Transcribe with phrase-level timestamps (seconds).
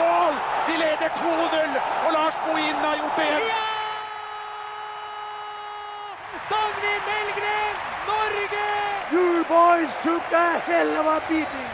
[0.00, 0.34] mål!
[0.68, 1.72] Vi leder 2-0,
[2.04, 3.46] og Lars Bohin har gjort det igjen.
[6.52, 7.76] Dagny Melgren,
[8.10, 8.68] Norge!
[9.14, 11.72] You boys took a hell of a beating.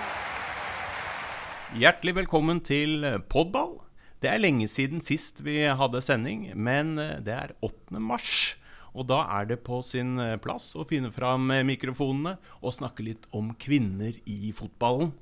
[1.82, 3.78] Hjertelig velkommen til Podball.
[4.22, 7.98] Det er lenge siden sist vi hadde sending, men det er 8.
[7.98, 8.54] mars.
[8.92, 13.54] Og da er det på sin plass å finne fram mikrofonene og snakke litt om
[13.56, 15.14] kvinner i fotballen.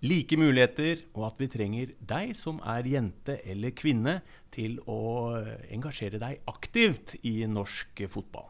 [0.00, 5.36] Like muligheter, og at vi trenger deg som er jente eller kvinne, til å
[5.68, 8.48] engasjere deg aktivt i norsk fotball.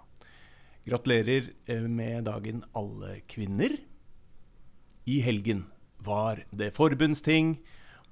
[0.87, 1.51] Gratulerer
[1.91, 3.75] med dagen, alle kvinner.
[5.11, 5.67] I helgen
[5.99, 7.59] var det forbundsting,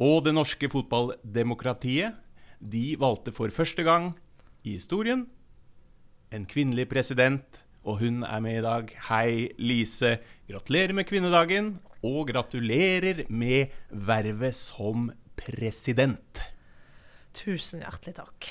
[0.03, 2.19] og det norske fotballdemokratiet
[2.59, 4.13] de valgte for første gang
[4.67, 5.29] i historien
[6.35, 8.91] en kvinnelig president, og hun er med i dag.
[9.09, 10.19] Hei, Lise.
[10.49, 16.41] Gratulerer med kvinnedagen, og gratulerer med vervet som president.
[17.37, 18.51] Tusen hjertelig takk.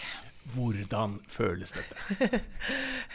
[0.54, 2.42] Hvordan føles dette?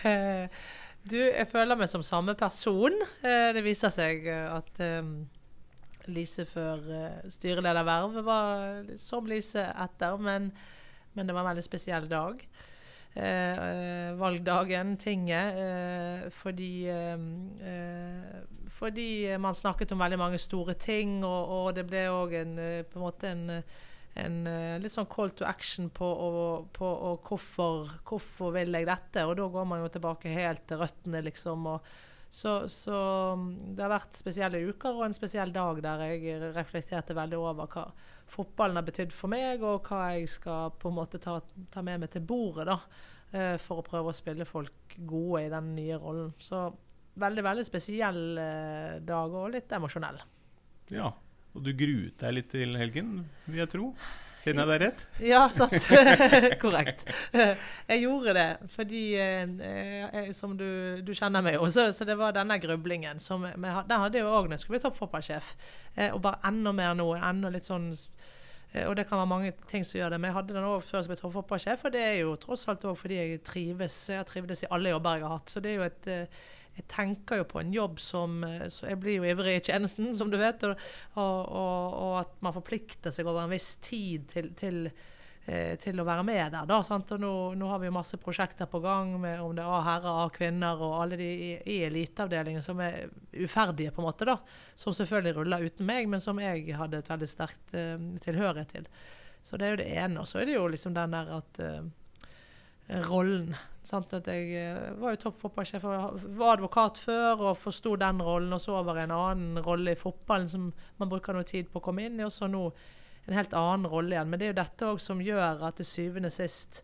[1.10, 2.96] du, jeg føler meg som samme person.
[3.22, 4.82] Det viser seg at
[6.12, 6.82] Lise før
[7.30, 10.50] styreledervervet var som Lise etter, men,
[11.16, 12.42] men det var en veldig spesiell dag.
[13.14, 15.54] Eh, valgdagen, tinget.
[15.54, 18.40] Eh, fordi eh,
[18.72, 22.54] Fordi man snakket om veldig mange store ting, og, og det ble òg en
[22.88, 23.50] på en måte en,
[24.18, 24.38] en
[24.80, 29.26] litt sånn call to action på, og, på og hvorfor, hvorfor vil jeg dette?
[29.28, 31.68] Og da går man jo tilbake helt til røttene, liksom.
[31.68, 31.86] og
[32.32, 32.96] så, så,
[33.76, 37.86] det har vært spesielle uker og en spesiell dag der jeg reflekterte veldig over hva
[38.32, 41.38] fotballen har betydd for meg, og hva jeg skal på en måte ta,
[41.72, 42.78] ta med meg til bordet da,
[43.60, 46.34] for å prøve å spille folk gode i den nye rollen.
[46.40, 46.66] Så
[47.20, 48.22] veldig, veldig spesiell
[49.04, 50.20] dag, og litt emosjonell.
[50.92, 51.08] Ja,
[51.52, 53.88] og du gruet deg litt til helgen, vil jeg tro?
[54.42, 55.02] Kjenner jeg deg rett?
[55.32, 55.86] Ja, sant.
[56.62, 57.04] Korrekt.
[57.92, 60.66] Jeg gjorde det fordi, jeg, som du,
[61.04, 64.32] du, kjenner meg jo, så, så, det var denne grublingen som Den hadde jeg jo
[64.32, 65.50] òg når jeg skulle bli toppfotballsjef.
[66.14, 67.06] Og bare enda mer nå.
[67.18, 67.90] enda litt sånn
[68.86, 71.02] og det kan være mange ting som gjør det, men jeg hadde den òg før
[71.02, 71.84] jeg ble toppfotballsjef.
[71.84, 73.98] Og det er jo tross alt òg fordi jeg trives.
[74.14, 75.52] Jeg trivdes i alle jobber jeg har hatt.
[75.52, 76.12] Så det er jo et
[76.72, 78.38] jeg tenker jo på en jobb som
[78.72, 80.62] så Jeg blir jo ivrig i tjenesten, som du vet.
[80.64, 80.76] Og,
[81.20, 85.10] og, og at man forplikter seg over en viss tid til, til, eh,
[85.42, 86.66] til å være med der.
[86.70, 86.76] Da?
[86.78, 90.84] Og nå, nå, har vi masse prosjekter på gang, med om det er A-herrer, A-kvinner
[90.86, 91.30] og alle de
[91.66, 94.28] i, eliteavdelingen som er uferdige, på en måte.
[94.28, 94.36] da,
[94.78, 98.86] Som selvfølgelig ruller uten meg, men som jeg hadde et veldig sterkt uh, tilhørighet til.
[99.42, 100.22] Så det er jo det ene.
[100.22, 101.90] Og så er det jo liksom den der at uh,
[103.10, 103.54] rollen.
[103.84, 104.12] Sant?
[104.14, 109.02] At jeg var jo toppfotballsjef var advokat før og forsto den rollen, og så over
[109.02, 112.26] en annen rolle i fotballen som man bruker noe tid på å komme inn i,
[112.26, 112.68] og så nå
[113.26, 114.30] en helt annen rolle igjen.
[114.30, 116.82] Men det er jo dette òg som gjør at til syvende og sist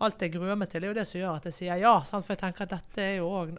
[0.00, 1.92] Alt jeg gruer meg til, er jo det som gjør at jeg sier ja.
[2.08, 2.24] Sant?
[2.24, 3.50] For jeg tenker at dette er jo òg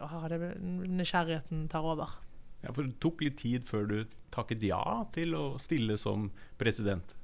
[0.90, 2.16] Nysgjerrigheten tar over.
[2.64, 3.98] Ja, For det tok litt tid før du
[4.34, 4.82] takket ja
[5.14, 7.14] til å stille som president?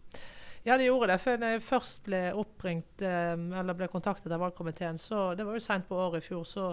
[0.62, 1.19] Ja, det gjorde det.
[1.22, 5.66] For når jeg først ble oppringt eller ble kontaktet av valgkomiteen, så det var jo
[5.66, 6.70] seint på året i fjor, så,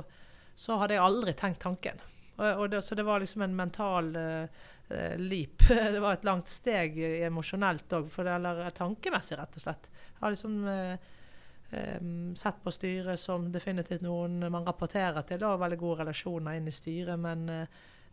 [0.54, 2.02] så, hadde jeg aldri tenkt tanken.
[2.36, 4.66] Og, og det, så det var liksom en mental uh,
[5.18, 5.64] leap.
[5.96, 9.90] Det var et langt steg emosjonelt òg, eller tankemessig, rett og slett.
[9.90, 15.82] Jeg har liksom um, sett på styret som definitivt noen man rapporterer til, og veldig
[15.82, 17.50] gode relasjoner inn i styret, men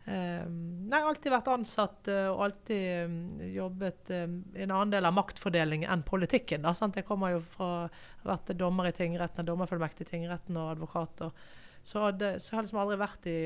[0.03, 3.13] Um, nei, alltid vært ansatt og alltid um,
[3.53, 6.65] jobbet um, i en annen del av maktfordelingen enn politikken.
[6.65, 6.73] Da?
[6.75, 11.23] Jeg kommer jo fra å vært dommer i tingretten, dommerfullmektig i tingretten og advokat.
[11.83, 13.37] Så, så jeg har liksom aldri vært i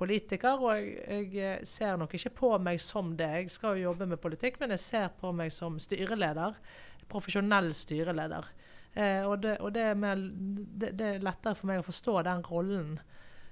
[0.00, 3.28] politiker, og jeg, ser nok ikke på meg som det.
[3.44, 6.56] Jeg skal jo jobbe med politikk, men jeg ser på meg som styreleder.
[7.10, 8.48] Profesjonell styreleder.
[8.94, 12.16] Eh, og, det, og det, er mer, det, det, er lettere for meg å forstå
[12.26, 12.92] den rollen.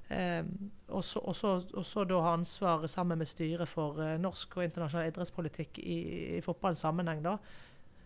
[0.08, 0.42] Eh,
[0.88, 4.56] og, så, og, så, og, så, da ha ansvaret sammen med styret for eh, norsk
[4.58, 5.98] og internasjonal idrettspolitikk i,
[6.38, 7.36] i fotballens sammenheng, da.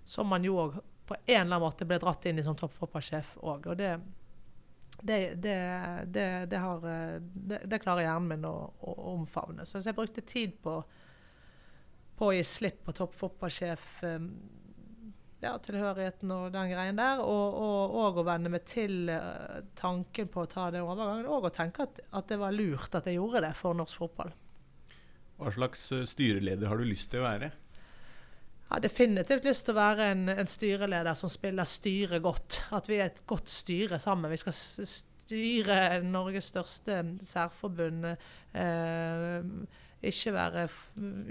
[0.05, 3.37] Som man jo òg på en eller annen måte ble dratt inn i som toppfotballsjef
[3.43, 3.71] òg.
[3.71, 3.95] Og det,
[5.03, 5.57] det, det,
[6.51, 6.85] det, har,
[7.67, 9.67] det, klarer hjernen min å, å, omfavne.
[9.67, 10.77] Så jeg brukte tid på,
[12.19, 13.89] på å gi slipp på toppfotballsjef.
[14.07, 14.29] Eh,
[15.43, 17.25] ja, tilhørigheten og den greien der.
[17.27, 17.59] Og,
[17.99, 21.27] og, å venne meg til uh, tanken på å ta den overgangen.
[21.27, 24.31] Og å tenke at, at, det var lurt at jeg gjorde det for norsk fotball.
[25.43, 27.51] Hva slags styreleder har du lyst til å være?
[28.73, 32.57] Har definitivt lyst til å være en, en styreleder som spiller styret godt.
[32.73, 34.33] At vi er et godt styre sammen.
[34.33, 38.07] Vi skal styre Norges største særforbund.
[38.57, 39.51] Eh,
[40.09, 40.65] ikke være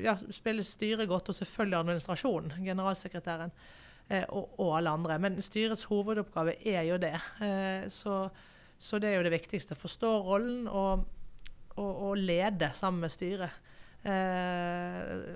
[0.03, 3.55] ja, spille styret godt, og selvfølgelig administrasjonen, generalsekretæren
[4.05, 5.17] eh, og, og, alle andre.
[5.25, 7.15] Men styrets hovedoppgave er jo det.
[7.41, 8.21] Eh, så,
[8.77, 9.79] så, det er jo det viktigste.
[9.81, 11.07] Forstå rollen og,
[11.73, 13.61] og, og lede sammen med styret.
[14.05, 14.70] Eh,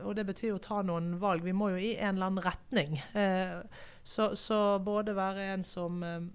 [0.05, 1.43] og det betyr jo å ta noen valg.
[1.45, 2.99] Vi må jo i en eller annen retning.
[3.17, 3.61] Eh,
[4.05, 6.27] så, så, både være en som eh,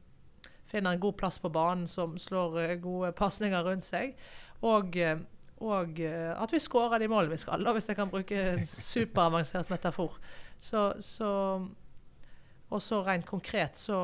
[0.70, 4.16] finner en god plass på banen, som slår eh, gode pasninger rundt seg,
[4.66, 4.98] og
[5.60, 10.14] og at vi skårer de målene vi skal, hvis jeg kan bruke en superavansert metafor.
[10.56, 11.32] Så, så,
[12.72, 13.98] og så rent konkret så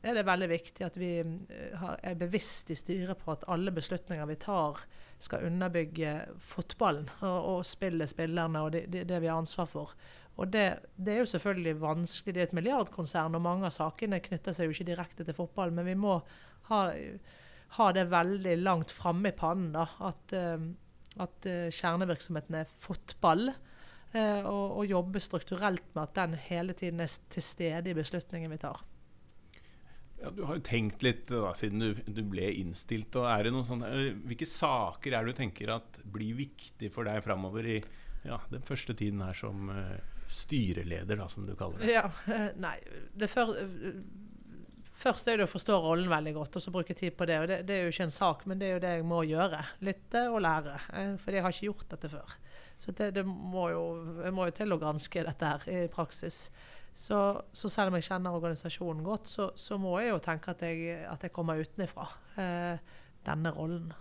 [0.00, 4.38] er det veldig viktig at vi er bevisst i styret på at alle beslutninger vi
[4.40, 4.80] tar,
[5.20, 9.92] skal underbygge fotballen og, og spille spillerne og det, det, det, vi har ansvar for.
[10.40, 10.64] Og det,
[10.96, 12.34] det, er jo selvfølgelig vanskelig.
[12.34, 15.74] Det er et milliardkonsern, og mange av sakene knytter seg jo ikke direkte til fotball,
[15.76, 16.16] men vi må
[16.70, 16.80] ha
[17.78, 19.72] ha det veldig langt framme i pannen.
[19.74, 23.52] da, At, uh, at uh, kjernevirksomheten er fotball.
[24.10, 28.50] Uh, og, og, jobbe strukturelt med at den hele tiden er til stede i beslutningen
[28.50, 28.82] vi tar.
[30.20, 33.16] Ja, du har jo tenkt litt da, siden du, du, ble innstilt.
[33.16, 33.90] og er det noen sånne,
[34.28, 37.78] Hvilke saker er det du tenker at blir viktig for deg framover i
[38.26, 39.70] ja, den første tiden her som
[40.30, 41.94] styreleder, da, som du kaller det?
[41.94, 42.04] Ja,
[42.60, 42.76] nei,
[43.16, 43.54] det før,
[45.00, 47.38] Først er det å forstå rollen veldig godt og så bruke tid på det.
[47.40, 49.22] og det, det, er jo ikke en sak, men det er jo det jeg må
[49.24, 49.60] gjøre.
[49.86, 50.74] Lytte og lære.
[50.92, 52.34] Eh, for jeg har ikke gjort dette før.
[52.80, 53.84] Så det, det må jo,
[54.20, 56.42] jeg må jo til å granske dette her i praksis.
[56.94, 57.18] Så,
[57.52, 61.00] så selv om jeg kjenner organisasjonen godt, så, så må jeg jo tenke at jeg,
[61.08, 62.08] at jeg kommer utenfra
[62.42, 62.94] eh,
[63.26, 63.92] denne rollen.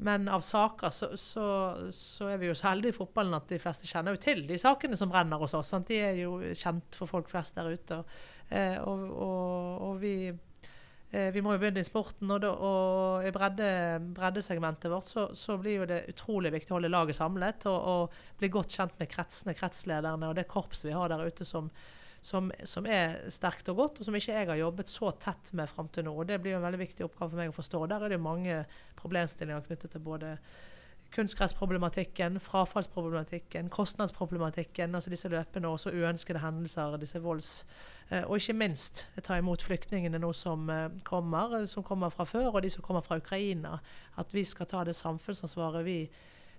[0.00, 3.88] Men av saker så, så, er vi jo så heldige i fotballen at de fleste
[3.88, 5.72] kjenner jo til de sakene som brenner hos oss.
[5.74, 5.88] Sant?
[5.90, 8.04] De er jo kjent for folk flest der ute.
[8.46, 13.26] Eh, og, og, og vi, eh, vi må jo begynne i sporten, og, da, og
[13.26, 13.72] i bredde,
[14.14, 18.54] breddesegmentet vårt så, blir jo det utrolig viktig å holde laget samlet og, og, bli
[18.54, 21.72] godt kjent med kretsene, kretslederne og det korpset vi har der ute som,
[22.20, 25.70] som, som, er sterkt og godt, og som ikke jeg har jobbet så tett med
[25.70, 26.14] fram til nå.
[26.14, 27.84] og Det blir en veldig viktig oppgave for meg å forstå.
[27.90, 28.64] Der er det mange
[28.98, 30.36] problemstillinger knyttet til både
[31.14, 37.64] kunstgressproblematikken, frafallsproblematikken, kostnadsproblematikken, altså disse løpende og så uønskede hendelser, disse volds-
[38.10, 42.54] eh, Og ikke minst ta imot flyktningene nå som eh, kommer, som kommer fra før,
[42.54, 43.78] og de som kommer fra Ukraina.
[44.16, 46.10] At vi skal ta det samfunnsansvaret vi,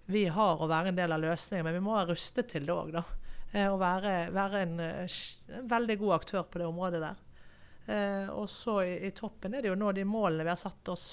[0.07, 1.65] vi har, og være en del av løsningen.
[1.65, 3.03] Men vi må være rustet til det òg, da.
[3.51, 5.18] Eh, og være, være en, eh,
[5.50, 7.22] en, veldig god aktør på det området der.
[7.90, 10.92] Eh, og så i, i, toppen er det jo nå de målene vi har satt
[10.94, 11.07] oss.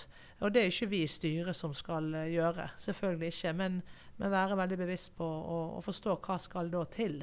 [0.44, 3.54] Og det er ikke vi i styret som skal gjøre, selvfølgelig ikke.
[3.56, 3.80] Men,
[4.18, 7.22] men være veldig bevisst på å, å, forstå hva skal da til.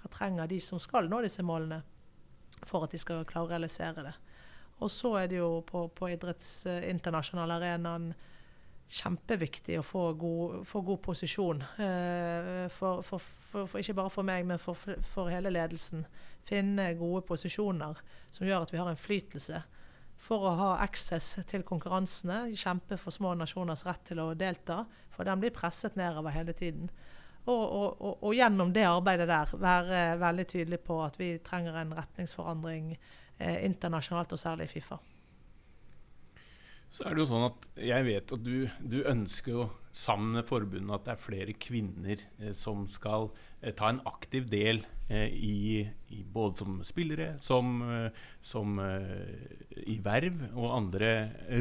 [0.00, 1.84] Hva trenger de som skal nå disse målene,
[2.66, 4.16] for at de skal klare å realisere det.
[4.80, 8.10] Og så er det jo på, på idretts internasjonale arenaen
[8.90, 11.60] kjempeviktig å få god, få god posisjon.
[11.78, 16.02] Eh, for, for, for, ikke bare for meg, men for, hele ledelsen.
[16.46, 18.00] Finne gode posisjoner
[18.34, 19.62] som gjør at vi har innflytelse.
[20.20, 24.82] For å ha access til konkurransene, kjempe for små nasjoners rett til å delta.
[25.14, 26.90] For den blir presset nedover hele tiden.
[27.46, 31.78] Og, og, og, og gjennom det arbeidet der være veldig tydelig på at vi trenger
[31.80, 35.00] en retningsforandring eh, internasjonalt, og særlig i Fifa.
[36.90, 40.46] Så er det jo sånn at jeg vet at du, du ønsker jo sammen med
[40.46, 43.28] forbundet at det er flere kvinner eh, som skal
[43.60, 49.80] eh, ta en aktiv del eh, i, i, både som spillere, som, eh, som eh,
[49.86, 51.12] i verv og andre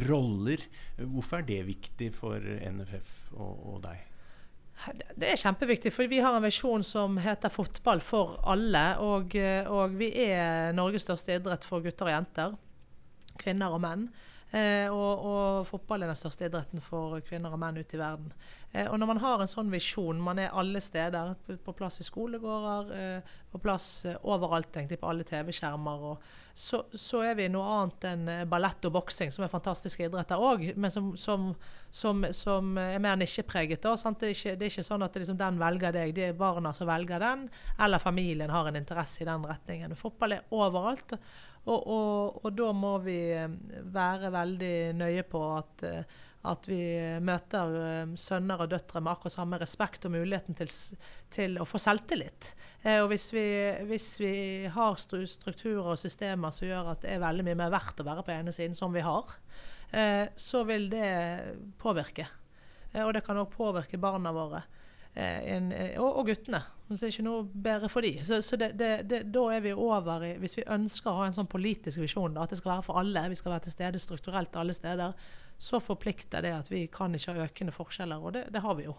[0.09, 0.65] roller.
[0.97, 4.05] Hvorfor er det viktig for NFF og, og deg?
[5.19, 8.97] Det er kjempeviktig, for vi har en visjon som heter 'fotball for alle'.
[9.03, 12.55] Og, eh, og vi er Norges største idrett for gutter og jenter.
[13.37, 14.09] Kvinner og menn.
[14.49, 18.31] Eh, og, og, fotball er den største idretten for kvinner og menn ute i verden.
[18.71, 21.33] Eh, og når man har en sånn visjon, man er alle steder,
[21.65, 26.05] på plass i skolegårder, eh, på plass eh, overalt, egentlig, på alle TV-skjermer,
[26.53, 30.67] så, så, er vi noe annet enn ballett og boksing, som er fantastiske idretter òg,
[30.77, 31.49] men som, som,
[31.89, 33.81] som, er mer nisjepreget.
[33.81, 36.73] Det, er ikke, det er ikke sånn at liksom, den velger deg, det er barna
[36.75, 37.47] som velger den,
[37.81, 39.97] eller familien har en interesse i den retningen.
[39.97, 41.17] Fotball er overalt.
[41.69, 43.19] Og, og, og, da må vi
[43.93, 45.83] være veldig nøye på at,
[46.47, 46.79] at vi
[47.25, 50.71] møter eh, sønner og døtre med akkurat samme respekt og muligheten til,
[51.35, 52.53] til å få selvtillit.
[53.01, 53.45] og hvis vi,
[53.89, 54.33] hvis vi,
[54.71, 58.23] har strukturer og systemer som gjør at det er veldig mye mer verdt å være
[58.23, 59.35] på ene siden, som vi har,
[60.37, 61.09] så vil det
[61.81, 62.27] påvirke.
[63.03, 64.61] og det kan òg påvirke barna våre.
[65.15, 66.61] En, og, og guttene.
[66.89, 68.11] Så det er ikke noe bedre for de.
[68.25, 71.27] Så, så det, det, det, da er vi over i Hvis vi ønsker å ha
[71.27, 73.75] en sånn politisk visjon, da, at det skal være for alle, vi skal være til
[73.75, 75.13] stede strukturelt alle steder,
[75.59, 78.85] så forplikter det at vi kan ikke ha økende forskjeller, og det, det har vi
[78.85, 78.93] jo.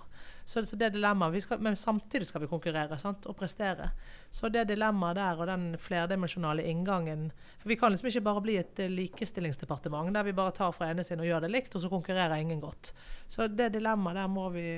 [0.45, 3.91] Så, så det dilemmaet, Men samtidig skal vi konkurrere sant, og prestere.
[4.31, 7.31] Så det dilemmaet der og den flerdimensjonale inngangen
[7.63, 10.91] For vi kan liksom ikke bare bli et eh, likestillingsdepartement der vi bare tar fra
[10.91, 12.93] ene sin og gjør det likt, og så konkurrerer ingen godt.
[13.27, 14.69] Så det dilemmaet der må vi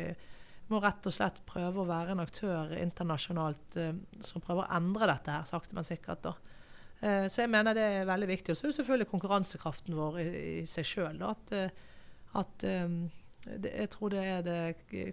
[0.71, 3.91] må rett og slett prøve å være en aktør internasjonalt uh,
[4.25, 6.23] som prøver å endre dette her, sakte, men sikkert.
[6.23, 6.37] da.
[7.03, 8.53] Uh, så jeg mener det er veldig viktig.
[8.53, 10.29] Og så er det selvfølgelig konkurransekraften vår i,
[10.63, 11.19] i seg sjøl.
[11.27, 11.99] At, uh,
[12.43, 13.01] at um,
[13.45, 14.61] det, Jeg tror det er det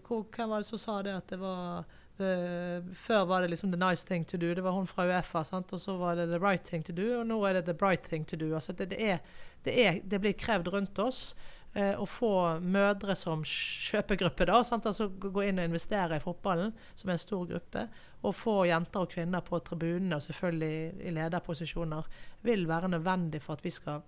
[0.06, 1.88] Hvem var det som sa det at det var
[2.20, 4.54] the, Før var det liksom the nice thing to do.
[4.54, 5.44] Det var hun fra Uefa.
[5.44, 5.74] Sant?
[5.74, 8.04] Og så var det the right thing to do, og nå er det the bright
[8.04, 8.54] thing to do.
[8.56, 9.18] Altså det, det, er,
[9.64, 11.36] det, er, det blir krevd rundt oss
[11.74, 14.86] eh, å få mødre som kjøpegruppe, da, sant?
[14.90, 17.88] altså gå inn og investere i fotballen som er en stor gruppe,
[18.20, 22.08] og få jenter og kvinner på tribunene og selvfølgelig i lederposisjoner,
[22.44, 24.02] vil være nødvendig for at vi skal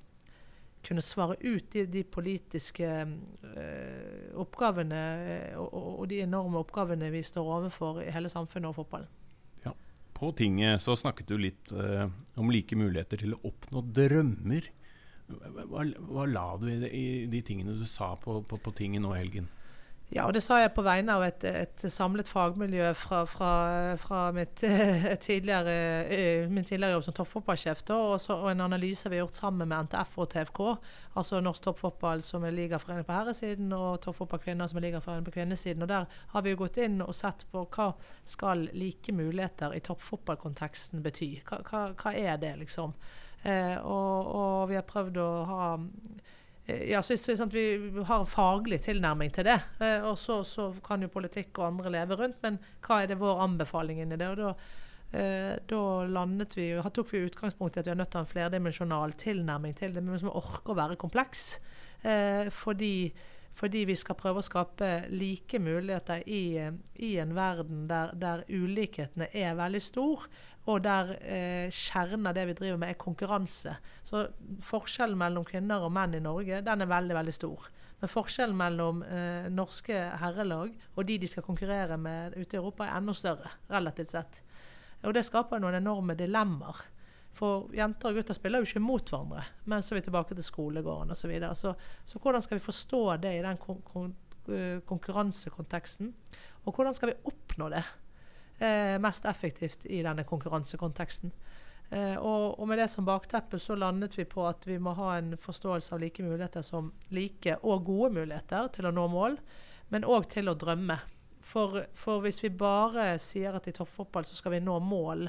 [0.81, 5.01] kunne svare ut de, de politiske øh, oppgavene
[5.61, 9.07] og, og, de enorme oppgavene vi står overfor i hele samfunnet og fotballen.
[9.65, 9.75] Ja,
[10.17, 14.71] På tinget så snakket du litt øh, om like muligheter til å oppnå drømmer.
[15.31, 19.21] Hva, hva la du i, de tingene du sa på, på, på tinget nå i
[19.21, 19.47] helgen?
[20.11, 23.51] Ja, og det sa jeg på vegne av et, et samlet fagmiljø fra, fra,
[23.95, 24.59] fra mitt,
[25.25, 25.75] tidligere,
[26.11, 27.85] eh, min tidligere jobb som toppfotballsjef.
[27.95, 30.59] Og, og, en analyse vi har gjort sammen med NTF og TFK,
[31.15, 35.35] altså Norsk Toppfotball som er ligaforening på herresiden, og Toppfotball Kvinner som er ligaforening på
[35.37, 35.87] kvinnesiden.
[35.87, 37.93] Og Der har vi jo gått inn og sett på hva
[38.27, 41.37] skal like muligheter i toppfotballkonteksten bety.
[41.47, 42.97] Hva, hva, hva er det, liksom?
[43.47, 45.73] Eh, og, og, vi har prøvd å ha
[46.67, 47.63] ja, så, så, sånn vi
[48.05, 49.57] har en faglig tilnærming til det.
[49.81, 53.19] Eh, og så, så, kan jo politikk og andre leve rundt, men hva er det
[53.21, 54.29] vår anbefaling inni det?
[54.29, 54.53] Og da,
[55.17, 58.27] eh, da landet vi, tok vi utgangspunkt i at vi er nødt til å ha
[58.27, 61.55] en flerdimensjonal tilnærming til det, men som orker å være kompleks.
[62.05, 62.93] Eh, fordi
[63.57, 66.57] fordi vi skal prøve å skape like muligheter i,
[67.03, 70.25] i en verden der, der, ulikhetene er veldig stor,
[70.69, 73.75] og der eh, kjernen av det vi driver med, er konkurranse.
[74.07, 74.23] Så
[74.65, 77.67] forskjellen mellom kvinner og menn i Norge den er veldig veldig stor.
[78.01, 82.87] Men forskjellen mellom eh, norske herrelag og de de skal konkurrere med ute i Europa,
[82.87, 84.41] er enda større, relativt sett.
[85.05, 86.81] Og det skaper noen enorme dilemmaer.
[87.37, 89.45] For jenter og gutter spiller jo ikke mot hverandre.
[89.71, 91.21] Men så er vi tilbake til skolegården osv.
[91.21, 91.55] Så, videre.
[91.55, 91.73] så
[92.05, 94.15] Så hvordan skal vi forstå det i den kon kon
[94.85, 96.13] konkurransekonteksten?
[96.65, 97.83] Og hvordan skal vi oppnå det
[98.59, 101.31] eh, mest effektivt i denne konkurransekonteksten?
[101.91, 105.17] Eh, og, og, med det som bakteppe så landet vi på at vi må ha
[105.17, 109.35] en forståelse av like muligheter som like og gode muligheter til å nå mål,
[109.91, 110.97] men òg til å drømme.
[111.41, 115.27] For, for hvis vi bare sier at i toppfotball så skal vi nå mål,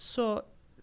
[0.00, 0.32] så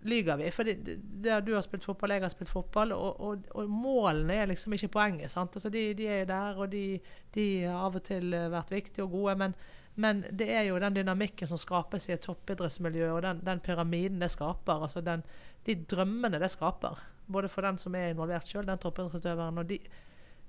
[0.08, 0.52] lyver vi.
[0.52, 4.76] For du har spilt fotball, jeg har spilt fotball, og, og, og målene er liksom
[4.78, 5.32] ikke poenget.
[5.32, 5.56] sant?
[5.56, 7.00] Altså de, de, er der, og de,
[7.36, 9.36] de, har av og til eh, vært viktige og gode.
[9.44, 9.56] Men,
[9.96, 14.22] men, det er jo den dynamikken som skapes i et toppidrettsmiljø, og den, den pyramiden
[14.24, 14.88] det skaper.
[14.88, 15.26] altså den,
[15.66, 17.00] De drømmene det skaper.
[17.28, 19.58] Både for den som er involvert sjøl, den toppidrettsutøveren.
[19.58, 19.82] og de,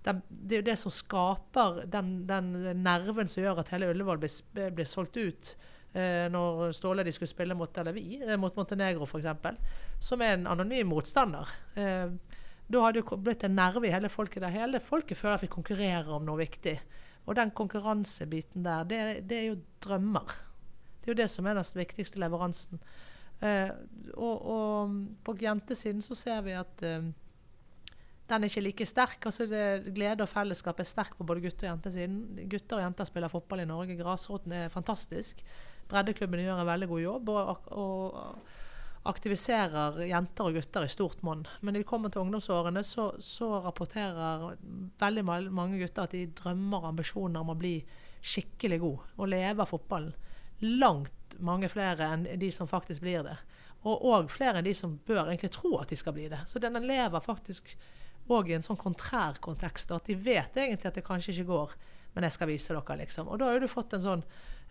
[0.06, 2.52] den, det er jo det som skaper den, den
[2.84, 5.56] nerven som gjør at hele Ullevål blir, blir solgt ut
[6.32, 9.56] når Ståle de skulle spille mot eller vi, eh, mot Montenegro f.eks.,
[10.04, 11.48] som er en anonym motstander.
[11.74, 12.10] Eh,
[12.68, 14.52] da hadde det blitt en nerve i hele folket der.
[14.52, 16.76] Hele folket føler at vi konkurrerer om noe viktig.
[17.28, 20.34] Og den konkurransebiten der, det, det er jo drømmer.
[21.00, 22.82] Det er jo det som er den viktigste leveransen.
[23.40, 23.70] Eh,
[24.14, 27.08] og, og, på jentesiden så ser vi at eh,
[28.28, 29.24] den er ikke like sterk.
[29.24, 32.20] altså det, Glede og fellesskap er sterk på både gutter og jentesiden.
[32.50, 33.96] Gutter og jenter spiller fotball i Norge.
[33.96, 35.40] Grasroten er fantastisk.
[35.88, 41.44] Breddeklubben gjør en veldig god jobb og, og aktiviserer jenter og gutter i stort monn.
[41.60, 44.58] Men når de kommer til ungdomsårene, så, så, rapporterer
[45.00, 47.76] veldig mange gutter at de drømmer og ambisjoner om å bli
[48.18, 50.12] skikkelig god og leve av fotballen.
[50.82, 53.36] Langt mange flere enn de som faktisk blir det.
[53.86, 56.42] Og òg flere enn de som bør egentlig tro at de skal bli det.
[56.50, 57.70] Så den lever faktisk
[58.28, 59.92] òg i en sånn kontrær kontekst.
[59.94, 61.74] At de vet egentlig at det kanskje ikke går,
[62.16, 63.30] men jeg skal vise dere, liksom.
[63.30, 64.24] Og da har du fått en sånn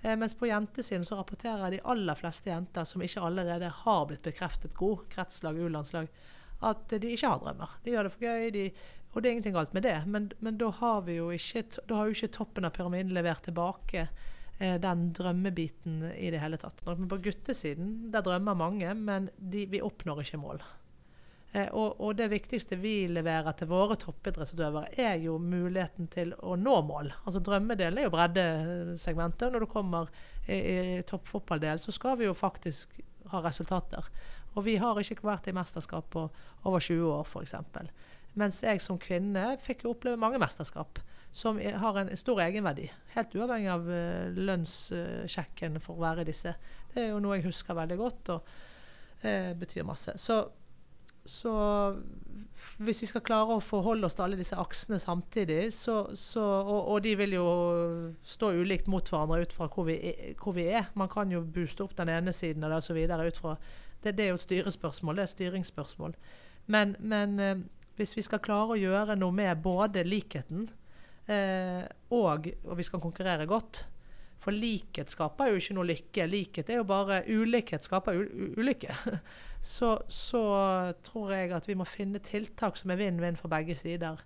[0.03, 4.75] mens på jentesiden så rapporterer de aller fleste jenter som ikke allerede har blitt bekreftet
[4.77, 6.09] god, kretslag, U-landslag,
[6.65, 7.73] at de ikke har drømmer.
[7.83, 8.63] De gjør det for gøy, de,
[9.13, 9.97] og det er ingenting galt med det.
[10.05, 14.07] Men, men da, har vi jo ikke, jo ikke toppen av pyramiden levert tilbake
[14.59, 16.83] eh, den drømmebiten i det hele tatt.
[16.87, 20.61] Men på guttesiden der drømmer mange, men de, vi oppnår ikke mål.
[21.53, 26.57] Eh, og, og, det viktigste vi leverer til våre toppidrettsutøvere, er jo muligheten til å
[26.59, 27.13] nå mål.
[27.23, 29.53] Altså Drømmedelen er jo breddesegmentet.
[29.53, 30.11] Når du kommer
[30.45, 32.99] i, i toppfotballdel, så skal vi jo faktisk
[33.31, 34.11] ha resultater.
[34.55, 36.27] Og vi har ikke vært i mesterskap på
[36.65, 37.55] over 20 år, f.eks.
[38.37, 40.99] Mens jeg som kvinne fikk jo oppleve mange mesterskap
[41.33, 42.87] som har en stor egenverdi.
[43.13, 46.53] Helt uavhengig av uh, lønnssjekken for å være disse.
[46.93, 48.47] Det er jo noe jeg husker veldig godt, og
[49.25, 50.15] uh, betyr masse.
[50.21, 50.39] Så,
[51.27, 51.53] så,
[52.83, 56.79] hvis vi skal klare å forholde oss til alle disse aksene samtidig, så, så, og,
[56.79, 57.47] og, de vil jo
[58.25, 60.89] stå ulikt mot hverandre ut fra hvor vi, er, hvor vi er.
[60.95, 62.99] Man kan jo booste opp den ene siden og det osv.
[63.03, 63.55] ut fra
[64.03, 65.17] det, det, er jo et styrespørsmål.
[65.17, 66.17] Det er et styringsspørsmål.
[66.67, 67.55] Men, men uh,
[67.97, 70.67] hvis vi skal klare å gjøre noe med både likheten
[71.27, 71.83] Eh,
[72.15, 73.83] og, og vi skal konkurrere godt.
[74.37, 76.27] For likhet skaper jo ikke noe lykke.
[76.29, 78.19] Likhet er jo bare Ulikhet skaper
[78.57, 78.95] ulykke.
[79.67, 80.41] Så, så,
[81.03, 84.21] tror jeg at vi må finne tiltak som er vinn-vinn for begge sider.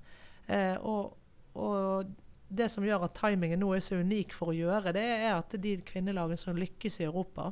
[0.45, 1.15] Eh, og,
[1.55, 2.11] og,
[2.51, 5.55] det som gjør at timingen nå er så unik for å gjøre, det er at
[5.63, 7.47] de kvinnelagene som lykkes i Europa,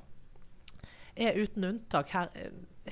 [1.16, 2.30] er uten unntak her,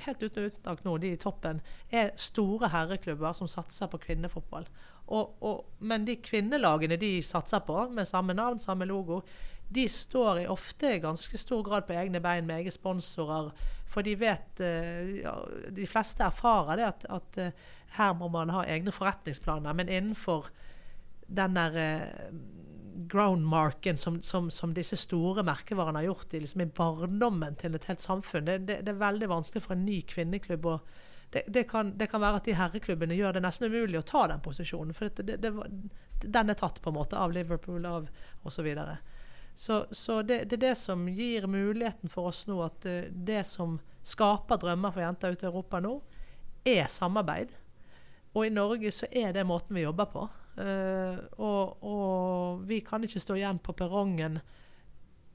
[0.04, 1.60] helt uten unntak nå, de i toppen,
[1.90, 4.66] er store herreklubber som satser på kvinnefotball.
[5.08, 9.22] Og, og, men de kvinnelagene de satser på, med samme navn, samme logo,
[9.68, 13.50] de står i ofte ganske stor grad på egne bein med egne sponsorer.
[13.88, 15.26] For de vet eh,
[15.74, 17.66] De fleste erfarer det at, at uh,
[17.98, 19.76] her må man ha egne forretningsplaner.
[19.76, 20.48] Men innenfor
[21.28, 22.38] den der uh,
[23.08, 28.02] groundmarken som, som, som, disse store merkevarene har gjort i, liksom barndommen til et helt
[28.02, 30.80] samfunn, det, det, det er veldig vanskelig for en ny kvinneklubb å
[31.30, 34.40] det, det, kan, kan, være at de herreklubbene gjør det nesten umulig å ta den
[34.40, 34.94] posisjonen.
[34.96, 38.06] For den er tatt på en måte av Liverpool av
[38.48, 38.70] osv.
[39.58, 43.40] Så, så det, det, er det som gir muligheten for oss nå, at eh, det
[43.42, 45.96] som skaper drømmer for jenter ute i Europa nå,
[46.62, 47.50] er samarbeid.
[48.38, 50.28] Og i Norge så er det måten vi jobber på.
[50.58, 54.40] Uh, og, og, vi kan ikke stå igjen på perrongen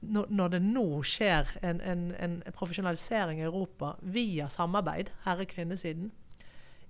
[0.04, 6.10] når det nå skjer en, en, en, profesjonalisering i Europa via samarbeid, herre-kvinnesiden,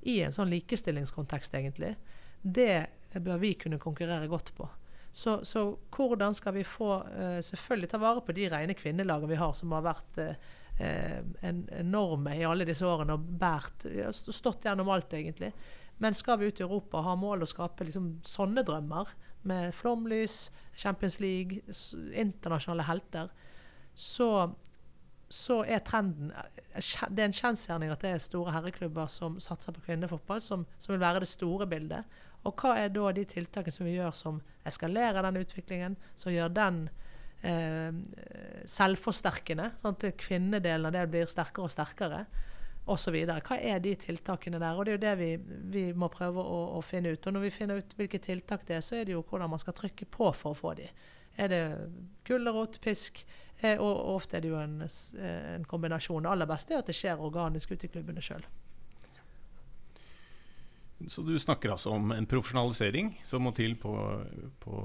[0.07, 1.97] i en sånn likestillingskontekst, egentlig,
[2.43, 4.71] det bør vi kunne konkurrere godt på.
[5.15, 5.63] Så, så
[5.95, 9.73] hvordan skal vi få uh, Selvfølgelig ta vare på de rene kvinnelagene vi har, som
[9.77, 10.35] har vært uh,
[11.47, 15.53] en, enorme i alle disse årene og bært, stått gjennom alt, egentlig.
[16.03, 19.75] Men skal vi ut i Europa og ha mål å skape liksom, sånne drømmer, med
[19.77, 21.61] flomlys, Champions League,
[22.17, 23.29] internasjonale helter,
[23.95, 24.29] så,
[25.29, 29.85] så er trenden Det er en kjensgjerning at det er store herreklubber som satser på
[29.85, 32.17] kvinnefotball, som, som, vil være det store bildet.
[32.45, 36.53] Og hva er da de tiltakene som vi gjør som eskalerer den utviklingen, som gjør
[36.55, 36.81] den
[37.43, 37.93] eh,
[38.71, 42.25] selvforsterkende, sånn at kvinnedelen av det blir sterkere og sterkere?
[42.85, 43.17] osv.
[43.25, 44.77] Hva er de tiltakene der?
[44.77, 45.31] Og Det er jo det vi,
[45.73, 47.27] vi må prøve å, å, finne ut.
[47.27, 49.63] Og Når vi finner ut hvilke tiltak det er, så er det jo hvordan man
[49.63, 50.91] skal trykke på for å få de.
[51.37, 51.63] Er det
[52.29, 53.25] gulrot, pisk?
[53.61, 56.23] Eh, og, og, ofte er det jo en, eh, en kombinasjon.
[56.23, 58.45] Det aller beste er at det skjer organisk ute i klubbene sjøl.
[61.11, 63.93] Så du snakker altså om en profesjonalisering som må til på,
[64.63, 64.77] på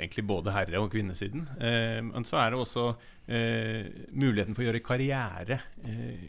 [0.00, 1.46] egentlig både herre- og kvinnesiden.
[1.56, 2.88] Eh, men så er det også
[3.30, 5.60] eh, muligheten for å gjøre karriere.
[5.86, 6.26] Eh,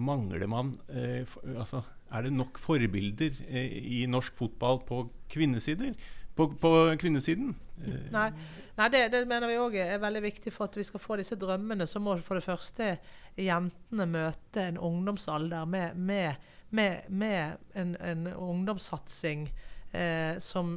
[0.00, 5.94] mangler man eh, for, altså, Er det nok forbilder eh, i norsk fotball på kvinnesider?
[6.36, 6.70] På, på
[7.00, 7.54] kvinnesiden?
[7.84, 8.08] Eh.
[8.12, 8.30] Nei,
[8.78, 11.36] Nei det, det, mener vi òg er veldig viktig for at vi skal få disse
[11.40, 11.86] drømmene.
[11.88, 12.94] Så må for det første
[13.36, 19.46] jentene møte en ungdomsalder med, med, med, med en, en ungdomssatsing
[19.92, 20.74] eh, som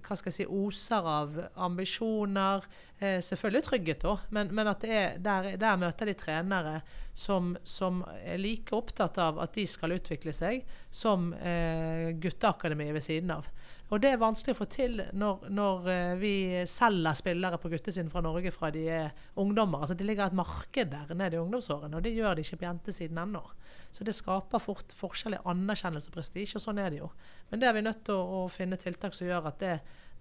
[0.00, 2.66] hva skal jeg si, oser av ambisjoner.
[3.00, 6.80] Eh, selvfølgelig trygghet òg, men, men, at er, der, der, møter de trenere
[7.16, 13.06] som, som, er like opptatt av at de skal utvikle seg, som eh, gutteakademiet ved
[13.06, 13.48] siden av.
[13.90, 16.34] Og det er vanskelig å få til når, når uh, vi
[16.70, 19.08] selger spillere på guttesiden fra Norge fra de er
[19.42, 19.82] ungdommer.
[19.82, 22.68] Altså Det ligger et marked der nede i ungdomsårene, og det gjør de ikke på
[22.68, 23.42] jentesiden ennå.
[23.90, 27.08] Så det skaper fort forskjell i anerkjennelse og prestisje, og sånn er det jo.
[27.50, 29.74] Men det er vi nødt til å, å finne tiltak som gjør at det,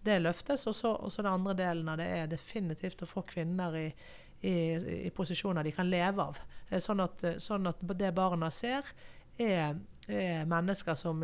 [0.06, 0.66] det løftes.
[0.72, 3.86] Og så den andre delen av det er definitivt å få kvinner i,
[4.42, 4.56] i,
[5.06, 6.42] i posisjoner de kan leve av.
[6.70, 8.90] Eh, sånn at, sånn at det barna ser,
[9.40, 9.78] er,
[10.10, 11.24] er mennesker som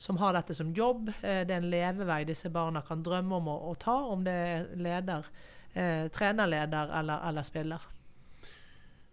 [0.00, 1.08] som har dette som jobb.
[1.20, 4.32] Eh, det er en levevei disse barna kan drømme om å, å ta, om det
[4.32, 5.26] er leder,
[5.74, 7.84] eh, trenerleder eller, eller, spiller.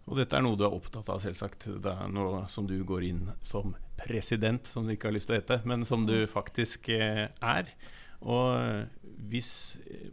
[0.07, 1.67] Og dette er noe du er opptatt av, selvsagt.
[1.83, 5.37] Det er noe som du går inn som president, som du ikke har lyst til
[5.37, 6.29] å hete, men som du mm.
[6.31, 7.73] faktisk eh, er.
[8.23, 8.87] Og
[9.29, 9.51] hvis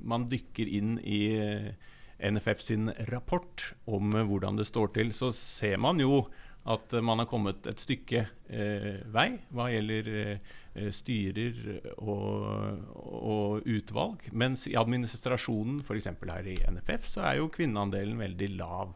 [0.04, 1.92] man dykker inn i eh,
[2.24, 6.24] NFF sin rapport om hvordan det står til, så ser man jo
[6.64, 11.58] at man har kommet et stykke eh, vei hva gjelder eh, styrer
[11.98, 14.24] og, og, utvalg.
[14.32, 16.08] Mens i administrasjonen, f.eks.
[16.24, 18.94] her i NFF, så er jo kvinneandelen veldig lav.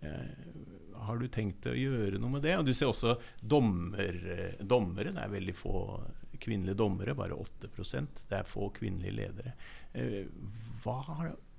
[0.00, 2.56] Eh, har du tenkt å gjøre noe med det?
[2.58, 4.16] Og Du ser også dommer,
[4.60, 5.12] dommere.
[5.14, 5.76] Det er veldig få
[6.40, 9.52] kvinnelige dommere, bare 8% Det er få kvinnelige ledere.
[9.94, 10.24] Eh,
[10.84, 11.00] hva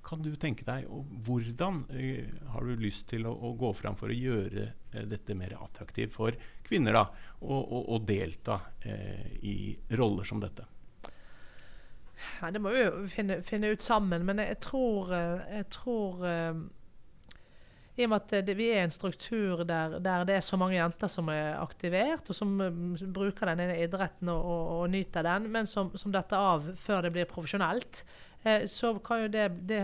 [0.08, 3.98] kan du tenke deg, og hvordan eh, har du lyst til å, å, gå fram
[3.98, 7.04] for å gjøre eh, dette mer attraktivt for kvinner da,
[7.44, 9.56] å delta eh, i
[9.98, 10.64] roller som dette?
[12.40, 16.24] Ja, det må vi jo finne, finne, ut sammen, men jeg tror, jeg tror
[17.98, 20.76] i og med at det, vi er en struktur der, der, det er så mange
[20.78, 25.48] jenter som er aktivert, og som um, bruker denne idretten og, og, og nyter den,
[25.54, 28.04] men som, som detter av før det blir profesjonelt,
[28.44, 29.80] eh, så kan jo det, det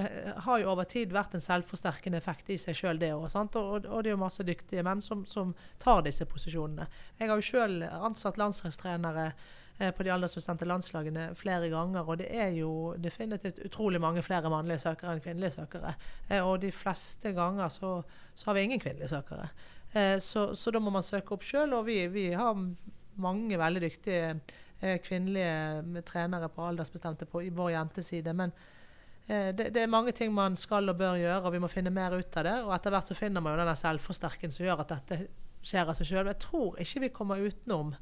[0.47, 3.27] har jo over tid vært en selvforsterkende effekt i seg sjøl, det òg.
[3.27, 5.51] Og, og, det er jo masse dyktige menn som, som
[5.83, 6.87] tar disse posisjonene.
[7.19, 9.33] Jeg har jo sjøl ansatt landslagstrenere
[9.75, 12.07] på de aldersbestemte landslagene flere ganger.
[12.07, 15.95] Og det er jo definitivt utrolig mange flere mannlige søkere enn kvinnelige søkere.
[16.29, 17.97] Eh, og de fleste ganger så,
[18.35, 19.49] så har vi ingen kvinnelige søkere.
[19.93, 21.75] Eh, så, så, da må man søke opp sjøl.
[21.75, 22.55] Og vi, vi, har
[23.15, 24.39] mange veldig dyktige
[25.05, 28.35] kvinnelige trenere på aldersbestemte på vår jenteside.
[28.35, 28.53] men
[29.27, 32.13] det, det, er mange ting man skal og bør gjøre, og vi må finne mer
[32.13, 32.57] ut av det.
[32.67, 35.21] Og etter hvert så finner man jo denne selvforsterken som gjør at dette
[35.65, 36.29] skjer av seg sjøl.
[36.29, 37.95] Jeg tror ikke vi kommer utenom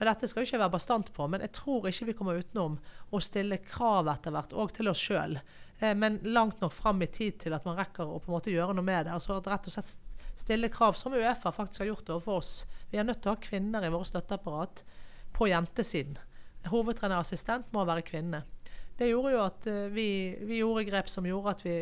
[0.00, 1.26] men dette skal jo ikke være bastant på.
[1.28, 2.78] Men jeg tror ikke vi kommer utenom
[3.12, 5.36] å stille krav etter hvert, òg til oss sjøl.
[5.76, 8.54] Eh, men langt nok fram i tid til at man rekker å på en måte
[8.54, 9.12] gjøre noe med det.
[9.12, 9.92] Altså rett og slett
[10.40, 12.54] stille krav, som Uefa faktisk har gjort overfor oss.
[12.88, 14.84] Vi er nødt til å ha kvinner i vårt støtteapparat
[15.36, 16.16] på jentesiden.
[16.72, 18.40] Hovedtrenerassistent må være kvinne.
[18.96, 20.08] Det gjorde jo at uh, vi,
[20.44, 21.74] vi, gjorde grep som gjorde at vi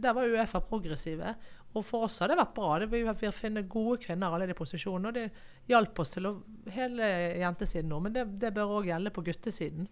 [0.00, 1.34] Der var Uefa progressive.
[1.76, 2.78] Og for oss har det vært bra.
[2.80, 5.10] Det vi vi funnet gode kvinner alle de posisjonene.
[5.10, 6.32] Og det hjalp oss til å,
[6.72, 7.10] hele
[7.42, 9.88] jentesiden nå, men det, det bør òg gjelde på guttesiden.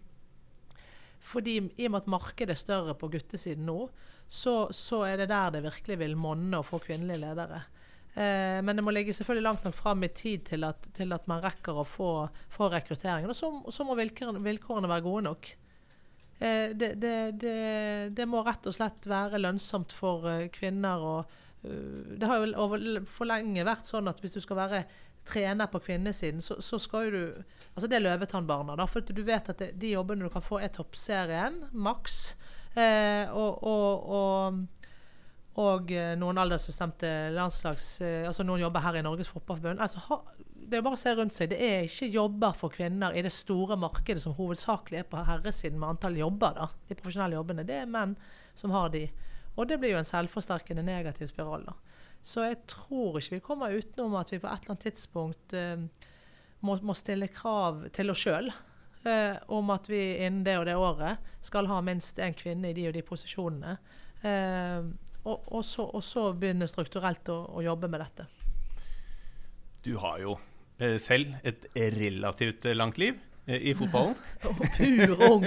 [1.25, 3.79] Fordi I og med at markedet er større på guttesiden nå,
[4.27, 7.61] så, så er det der det virkelig vil monne å få kvinnelige ledere.
[8.15, 11.25] Eh, men det må ligge selvfølgelig langt nok fram i tid til at, til at
[11.29, 12.09] man rekker å få,
[12.53, 13.29] få rekrutteringen.
[13.33, 15.49] Og så, så må vilkårene, vilkårene, være gode nok.
[16.39, 17.57] Eh, det, det, det,
[18.17, 22.81] det, må rett og slett være lønnsomt for uh, kvinner Eh, det har jo over,
[23.09, 24.85] for lenge vært sånn at hvis du skal være
[25.25, 27.43] trener på kvinnesiden, så, så skal jo du
[27.75, 28.85] Altså det er løvetannbarna, da.
[28.87, 32.37] For du vet at det, de jobbene du kan få, er toppserien, maks.
[32.71, 34.61] Eh, og, og, og,
[35.59, 39.83] og, eh, noen aldersbestemte landslags eh, Altså noen jobber her i Norges Fotballforbund.
[39.83, 40.21] Altså, ha,
[40.55, 41.51] det er bare å se rundt seg.
[41.51, 45.79] Det er ikke jobber for kvinner i det store markedet som hovedsakelig er på herresiden
[45.81, 46.55] med antall jobber.
[46.55, 47.67] da, De profesjonelle jobbene.
[47.67, 48.15] Det er menn
[48.55, 49.09] som har de.
[49.55, 51.65] Og det blir jo en selvforsterkende negativ spiral.
[51.67, 51.75] da.
[52.25, 55.77] Så jeg tror ikke vi kommer utenom at vi på et eller annet tidspunkt eh,
[56.65, 60.75] må, må, stille krav til oss sjøl eh, om at vi innen det og det
[60.75, 63.77] året skal ha minst én kvinne i de og de posisjonene.
[64.25, 64.89] Eh,
[65.25, 68.27] og, og, så, og, så, begynne strukturelt å, å, jobbe med dette.
[69.85, 70.35] Du har jo
[70.81, 74.15] eh, selv et relativt langt liv i fotballen.
[74.43, 75.45] oh, pur ung.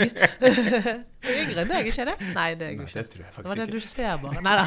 [1.41, 2.17] Yngre enn deg, ikke det?
[2.31, 2.93] Nei, det er jeg ikke.
[2.93, 4.45] Det tror jeg faktisk det var det du ser bare.
[4.47, 4.67] Nei da.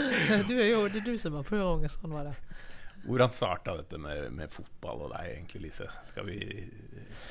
[0.50, 1.88] Du er jo det er du som er pur ung.
[1.88, 2.36] Sånn var det.
[3.08, 5.86] Hvordan starta dette med, med, fotball og deg, egentlig, Lise?
[6.10, 6.38] Skal vi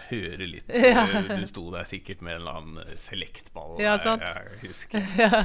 [0.08, 0.72] høre litt?
[0.74, 1.04] Ja.
[1.28, 3.76] Du sto der sikkert med en eller annen selektball.
[3.84, 4.24] Ja, sant.
[4.26, 5.06] Jeg, husker.
[5.20, 5.44] ja.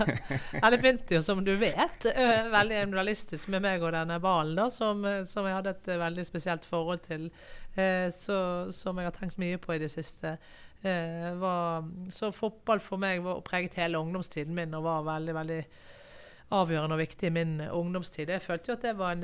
[0.55, 0.71] ja.
[0.73, 5.05] det begynte jo, som du vet, veldig individualistisk med meg og denne ballen, da, som,
[5.29, 8.37] som jeg hadde et veldig spesielt forhold til eh, så,
[8.75, 10.37] som jeg har tenkt mye på i det siste.
[10.83, 15.59] Eh, var, så fotball for meg var, preget hele ungdomstiden min og var veldig, veldig
[16.53, 18.33] avgjørende og viktig i min ungdomstid.
[18.35, 19.23] Jeg følte jo at det var en,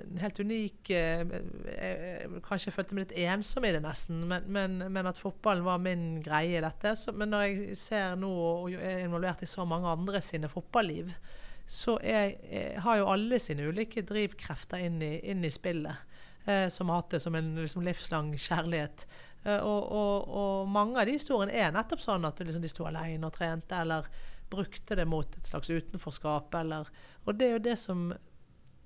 [0.00, 1.22] en helt unik eh,
[1.70, 5.68] jeg, Kanskje jeg følte meg litt ensom i det, nesten, men, men, men at fotballen
[5.68, 6.96] var min greie i dette.
[6.98, 11.14] Så, men når jeg ser nå og er involvert i så mange andre sine fotballiv,
[11.68, 16.07] så jeg, jeg har jo alle sine ulike drivkrefter inn i, inn i spillet
[16.48, 19.06] eh, som har hatt det som en liksom, livslang kjærlighet.
[19.44, 22.88] Eh, og, og, og, mange av de historiene er nettopp sånn at liksom, de sto
[22.88, 24.08] alene og trente, eller
[24.48, 26.88] brukte det mot et slags utenforskap, eller
[27.26, 28.08] Og det er jo det som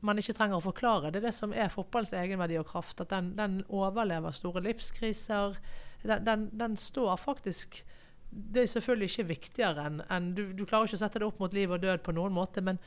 [0.02, 1.12] man ikke trenger å forklare.
[1.12, 3.00] Det er det som er fotballens egenverdi og kraft.
[3.04, 5.54] At den, den overlever store livskriser.
[6.02, 7.84] Den, den, den, står faktisk
[8.32, 11.38] Det er selvfølgelig ikke viktigere enn en, du, du, klarer ikke å sette det opp
[11.38, 12.80] mot liv og død på noen måte, men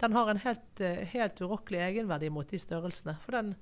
[0.00, 3.16] den har en helt, eh, helt urokkelig egenverdi mot de størrelsene.
[3.24, 3.52] For den,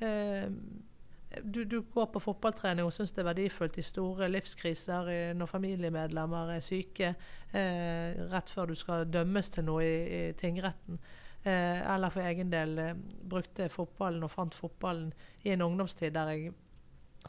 [0.00, 6.54] du, du, går på fotballtrening og syns det er verdifullt i store livskriser, når familiemedlemmer
[6.56, 7.14] er syke,
[7.52, 10.98] eh, rett før du skal dømmes til noe i, i tingretten.
[11.44, 12.98] Eh, eller for egen del eh,
[13.30, 15.08] brukte fotballen og fant fotballen
[15.42, 16.52] i en ungdomstid der jeg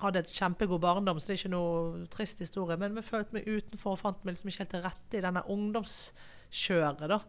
[0.01, 2.77] hadde et kjempegod barndom, så det er ikke noe trist historie.
[2.77, 5.43] Men vi følte meg utenfor og fant meg liksom ikke helt til rette i denne
[5.55, 7.07] ungdomskjøret.
[7.09, 7.19] da.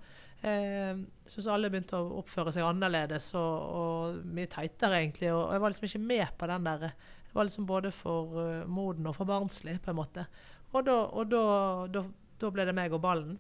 [0.45, 0.99] Eh,
[1.31, 5.31] Syns alle begynte å oppføre seg annerledes og, og, mye teitere, egentlig.
[5.33, 8.67] Og jeg var liksom ikke med på den der Jeg var liksom både for uh,
[8.71, 10.27] moden og for barnslig, på en måte.
[10.75, 11.45] Og da, og da,
[11.91, 12.05] da,
[12.41, 13.39] da ble det meg og ballen.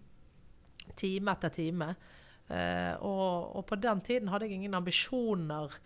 [0.96, 1.92] Time etter time.
[2.52, 5.76] Eh, og, og, på den tiden hadde jeg ingen ambisjoner.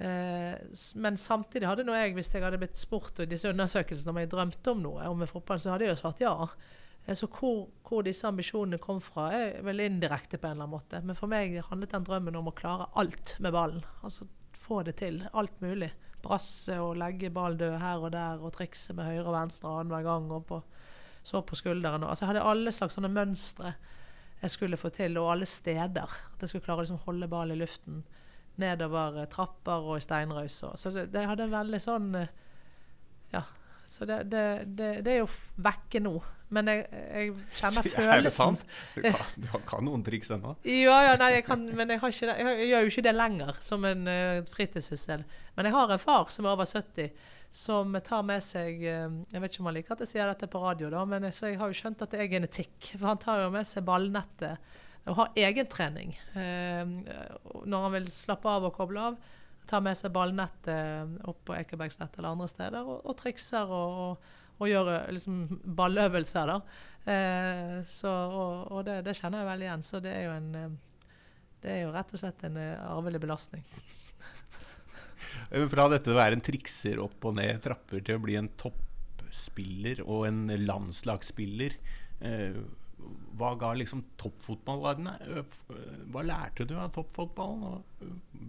[0.00, 0.56] Eh,
[0.96, 4.30] men samtidig hadde nå jeg, hvis jeg hadde blitt spurt i disse undersøkelsene om jeg
[4.32, 6.34] drømte om noe, om fotball, så hadde jeg jo svart ja.
[7.06, 11.00] Så hvor, hvor, disse ambisjonene kom fra, er vel indirekte på en eller annen måte.
[11.02, 13.82] Men for meg handlet den drømmen om å klare alt med ballen.
[14.06, 14.28] Altså
[14.60, 15.22] få det til.
[15.34, 15.90] Alt mulig.
[16.22, 20.06] Brasse og legge ball død her og der og trikse med høyre og venstre annenhver
[20.06, 20.30] gang.
[20.30, 20.60] og på,
[21.22, 22.04] så på skulderen.
[22.04, 23.74] Altså, jeg hadde alle slags sånne mønstre
[24.40, 26.14] jeg skulle få til, og alle steder.
[26.32, 28.04] At jeg skulle klare å liksom, holde ball i luften
[28.60, 30.62] nedover trapper og i steinrøys.
[30.76, 32.32] Så det, det, hadde en veldig sånn eh.
[33.90, 34.44] Så det, det,
[35.02, 35.30] det er jo
[35.64, 36.14] vekke nå.
[36.54, 38.12] Men jeg, jeg kjenner følelsen.
[38.14, 38.62] Er det sant?
[38.94, 40.54] Du kan, du kan noen triks ennå?
[40.66, 43.86] Ja, ja, nei, jeg kan, men jeg, ikke, jeg, gjør jo ikke det lenger som
[43.88, 45.24] en uh, fritidssyssel.
[45.56, 47.10] Men jeg har en far som er over 70,
[47.54, 50.50] som tar med seg uh, Jeg vet ikke om han liker at jeg sier dette
[50.50, 52.92] på radio, da, men så jeg har jo skjønt at det er genetikk.
[52.92, 56.84] For han tar jo med seg ballnettet og har egentrening uh,
[57.66, 59.20] når han vil slappe av og koble av.
[59.68, 64.30] Tar med seg ballnettet opp på Ekebergslett eller andre steder og, og trikser og, og
[64.60, 65.36] og gjøre liksom,
[65.76, 66.50] balløvelser.
[66.50, 66.58] da.
[67.12, 69.86] Eh, så, og, og det, det, kjenner jeg veldig igjen.
[69.86, 71.06] Så det er jo, en, eh,
[71.64, 73.64] det er jo rett og slett en uh, arvelig belastning.
[75.72, 80.04] Fra dette å være en trikser opp og ned trapper til å bli en toppspiller
[80.04, 81.76] og en landslagsspiller.
[82.20, 82.60] Eh,
[83.40, 85.08] hva ga liksom toppfotballen
[86.12, 87.84] Hva lærte du av toppfotballen?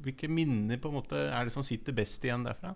[0.04, 2.74] Hvilke minner på en måte er det som sitter best igjen derfra?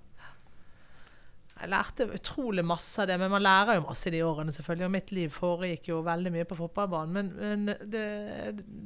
[1.56, 4.86] Jeg lærte utrolig masse av det, men man lærer jo masse i de årene, selvfølgelig.
[4.90, 7.14] Og mitt liv foregikk jo veldig mye på fotballbanen.
[7.16, 8.08] Men, men det,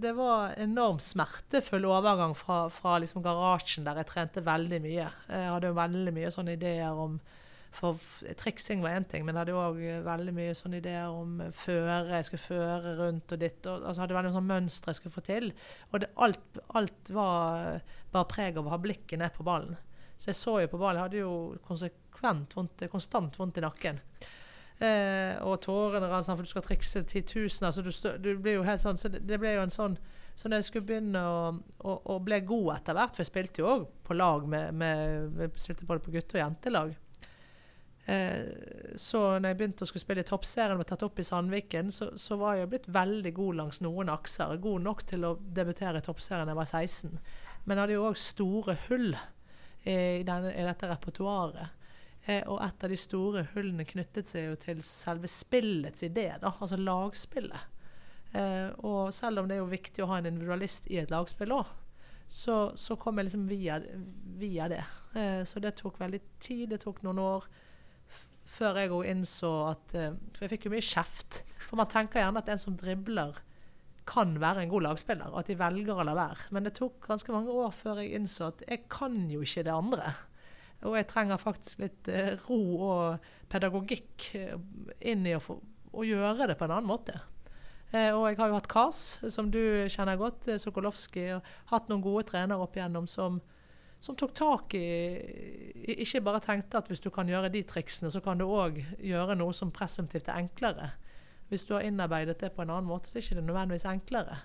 [0.04, 5.08] det, var enormt smertefull overgang fra, fra liksom garasjen, der jeg trente veldig mye.
[5.10, 7.18] Jeg hadde jo veldig mye sånne ideer om
[7.72, 8.00] for
[8.38, 12.18] Triksing var én ting, men jeg hadde òg veldig mye sånne ideer om føre.
[12.18, 13.62] Jeg skulle føre rundt og ditt.
[13.70, 15.52] Og, altså hadde veldig sånn mønstre jeg skulle få til.
[15.92, 17.80] Og det, alt, alt var
[18.14, 19.78] bare preg av å ha blikket ned på ballen.
[20.20, 21.00] Så jeg så jo på ballen.
[21.00, 21.34] Jeg hadde jo
[21.68, 24.02] konsekvent vondt, konstant vondt i nakken.
[24.80, 27.76] Eh, og tårene rant, for du skal trikse titusener.
[27.76, 27.92] Så du,
[28.24, 29.98] du, blir jo helt sånn Så det, det ble jo en sånn
[30.40, 31.42] Så når jeg skulle begynne å,
[31.84, 35.34] å, å bli god etter hvert For jeg spilte jo òg på lag med, med,
[35.36, 36.94] med spilte både på gutte- og jentelag.
[38.10, 38.46] Eh,
[38.96, 41.92] så når jeg begynte å skulle spille i toppserien og var tatt opp i Sandviken,
[41.94, 44.56] så, så, var jeg blitt veldig god langs noen akser.
[44.64, 47.20] God nok til å debutere i toppserien da jeg var 16.
[47.66, 51.76] Men jeg hadde jo òg store hull i, denne, i dette repertoaret.
[52.26, 56.56] Eh, og et av de store hullene knyttet seg jo til selve spillets idé, da,
[56.58, 57.78] altså lagspillet.
[58.34, 61.54] Eh, og selv om det er jo viktig å ha en individualist i et lagspill
[61.62, 61.78] òg,
[62.30, 63.80] så, så, kom jeg liksom via,
[64.38, 64.84] via det.
[65.50, 66.68] Så det tok veldig tid.
[66.70, 67.48] Det tok noen år
[68.50, 71.44] før jeg òg innså at eh, For jeg fikk jo mye kjeft.
[71.62, 73.44] For man tenker gjerne at en som dribler,
[74.10, 76.48] kan være en god lagspiller, og at de velger å la være.
[76.56, 79.76] Men det tok ganske mange år før jeg innså at jeg kan jo ikke det
[79.76, 80.16] andre.
[80.88, 82.58] Og jeg trenger faktisk litt eh, ro
[82.88, 84.56] og pedagogikk eh,
[85.12, 85.60] inn i å, få,
[85.94, 87.20] å, gjøre det på en annen måte.
[87.90, 88.98] Og jeg har jo hatt Kars,
[89.34, 93.40] som du kjenner godt, Sokolowski, og hatt noen gode trenere opp igjennom som,
[94.00, 94.86] som tok tak i,
[96.00, 99.36] Ikke bare tenkte at hvis du kan gjøre de triksene, så kan du òg gjøre
[99.36, 100.94] noe som presumptivt er enklere.
[101.50, 104.38] Hvis du har innarbeidet det på en annen måte, så er det ikke nødvendigvis enklere.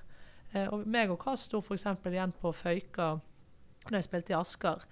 [0.54, 1.86] Eh, og meg og KAS sto f.eks.
[2.10, 3.14] igjen på Føyka
[3.90, 4.86] når jeg spilte i Asker.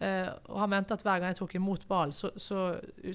[0.00, 2.66] Eh, og han mente at hver gang jeg tok imot ball, så, så,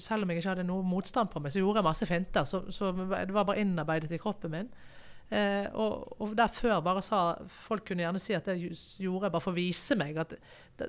[0.02, 2.48] selv om jeg ikke hadde noe motstand på meg, så gjorde jeg masse finter.
[2.48, 4.72] Så, så det var bare innarbeidet i kroppen min.
[5.32, 7.18] Uh, og, og, der før bare sa
[7.48, 10.18] Folk kunne gjerne si at det gjorde jeg bare for å vise meg.
[10.20, 10.34] At,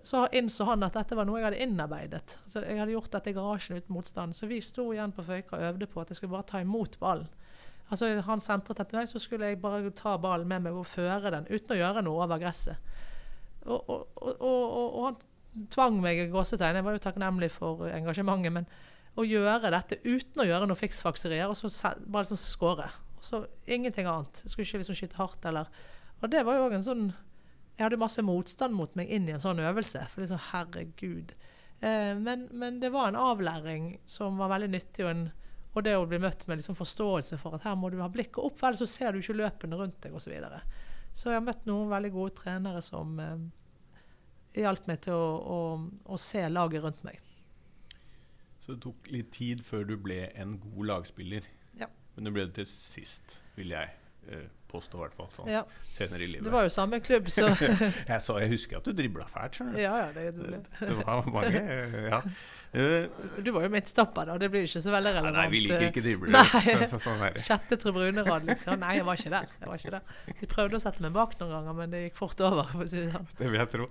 [0.04, 2.38] så innså han at dette var noe jeg hadde innarbeidet.
[2.52, 4.36] Så Jeg hadde gjort dette i garasjen uten motstand.
[4.36, 7.00] Så vi sto igjen på Føyka og øvde på at jeg skulle bare ta imot
[7.00, 7.30] ballen.
[7.88, 11.32] Altså Han sentret etter meg, så skulle jeg bare ta ballen med meg og føre
[11.32, 12.92] den uten å gjøre noe over gresset.
[13.64, 15.22] Og, og, og han
[15.72, 16.82] tvang meg i gåsetegn.
[16.82, 18.56] Jeg var jo takknemlig for engasjementet.
[18.60, 18.68] Men
[19.20, 22.90] å gjøre dette uten å gjøre noe fiksfakserier, og så bare liksom skåre.
[23.24, 24.42] Så ingenting annet.
[24.44, 25.70] Jeg skulle ikke liksom skyte hardt eller
[26.22, 27.06] Og det var jo òg en sånn
[27.78, 30.04] Jeg hadde masse motstand mot meg inn i en sånn øvelse.
[30.12, 31.32] For liksom, herregud.
[31.80, 35.08] Eh, men, men, det var en avlæring som var veldig nyttig.
[35.08, 35.24] Og, en,
[35.74, 38.44] og det å bli møtt med liksom forståelse for at her må du ha blikket
[38.44, 40.28] opp, for ellers så ser du ikke løpene rundt deg osv.
[40.28, 40.62] Så, videre.
[41.12, 45.60] så jeg har møtt noen veldig gode trenere som eh, hjalp meg til å, å,
[46.14, 47.20] å, se laget rundt meg.
[48.62, 51.50] Så det tok litt tid før du ble en god lagspiller.
[52.16, 53.90] Men det ble det til sist, vil jeg
[54.30, 55.28] eh, påstå, i hvert fall.
[55.36, 55.64] Sånn, Ja.
[55.94, 56.46] senere i livet.
[56.46, 57.48] Du var jo samme klubb, så
[58.10, 59.58] jeg, så, jeg husker at du dribla fælt.
[59.60, 59.82] skjønner du.
[59.84, 62.20] Ja, ja, det, det, Det var mange eh, Ja.
[62.74, 63.06] Eh,
[63.46, 64.38] Du var jo midtstopper, da.
[64.42, 65.38] Det blir ikke så veldig relevant.
[65.42, 66.32] nei, vi liker ikke drible.
[66.34, 66.64] Nei.
[66.88, 67.22] Så, så, sånn.
[67.50, 68.80] Sjette tribunerad, liksom.
[68.82, 69.52] Nei, jeg var ikke der.
[69.60, 70.38] Jeg var ikke der.
[70.42, 72.70] De prøvde å sette meg bak noen ganger, men det gikk fort over.
[72.74, 73.28] For å si det sånn.
[73.42, 73.90] Det vil jeg tro.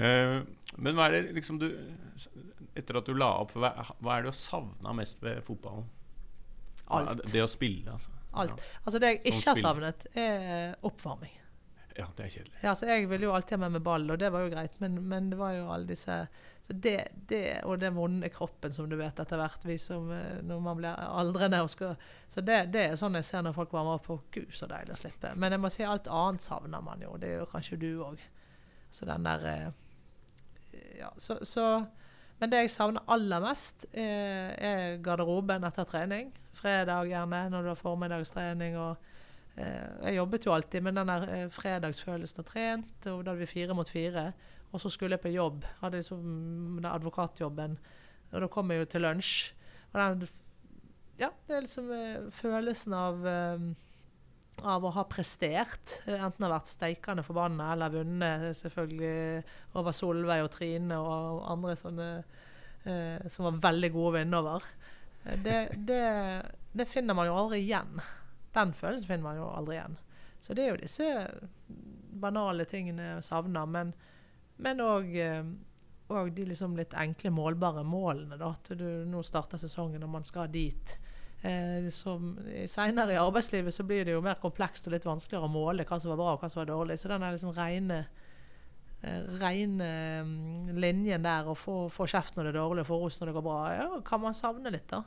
[0.00, 0.36] Eh,
[0.80, 1.66] men hva er det liksom du
[2.78, 5.88] Etter at du la opp, hva, hva er det du har savna mest ved fotballen?
[6.90, 7.22] Alt.
[7.22, 8.16] Det, det å spille, altså.
[8.40, 8.62] Alt.
[8.84, 11.36] Altså, det jeg ikke har savnet, er oppvarming.
[11.98, 12.60] Ja, det er kjedelig.
[12.62, 14.76] Ja, så jeg ville jo alltid ha med meg ball, og det var jo greit,
[14.80, 16.22] men, men det var jo alle disse
[16.70, 20.38] så det, det, Og den vonde kroppen, som du vet etter hvert, vi som, eh,
[20.46, 21.96] når man blir aldrende og skal
[22.28, 24.20] Så det, det er sånn jeg ser når folk varmer opp på.
[24.30, 25.32] Gud, så deilig å slippe.
[25.34, 27.16] Men jeg må si alt annet savner man jo.
[27.18, 28.22] Det jo kanskje du òg.
[28.90, 29.70] Så den der eh,
[31.00, 31.64] Ja, så, så
[32.38, 36.30] Men det jeg savner aller mest, er garderoben etter trening.
[36.60, 38.78] Fredag gjerne, når du har formiddagstrening.
[38.78, 38.96] og
[39.56, 43.06] eh, Jeg jobbet jo alltid men den der eh, fredagsfølelsen og trent.
[43.06, 44.32] og Da hadde vi fire mot fire.
[44.72, 45.64] Og så skulle jeg på jobb.
[45.80, 47.78] Hadde liksom den advokatjobben.
[48.32, 49.52] Og da kom jeg jo til lunsj.
[49.92, 50.28] Og den,
[51.18, 53.24] ja, det er liksom eh, følelsen av
[54.66, 56.00] av å ha prestert.
[56.08, 59.42] Enten har vært steikende forbanna eller vunnet selvfølgelig
[59.78, 62.08] over Solveig og Trine og andre sånne
[62.84, 64.66] eh, som var veldig gode å vinne over.
[65.24, 66.02] Eh, Det, det,
[66.72, 68.00] det finner man jo aldri igjen.
[68.54, 69.98] Den følelsen finner man jo aldri igjen.
[70.40, 71.10] Så det er jo disse
[72.20, 73.92] banale tingene jeg savner.
[74.56, 75.12] Men òg
[76.10, 78.36] og de liksom litt enkle, målbare målene.
[78.38, 80.96] da, At du nå starter sesongen og man skal dit.
[81.42, 81.86] Eh,
[82.68, 86.00] Seinere i arbeidslivet så blir det jo mer komplekst og litt vanskeligere å måle hva
[86.00, 86.98] som var bra og hva som var dårlig.
[86.98, 88.19] Så den er liksom rene, eh,
[89.00, 89.86] rene
[90.26, 93.30] mm, linjen der, og få, få kjeft når det er dårlig og få ros når
[93.30, 95.04] det går bra, ja, kan man savne litt, da.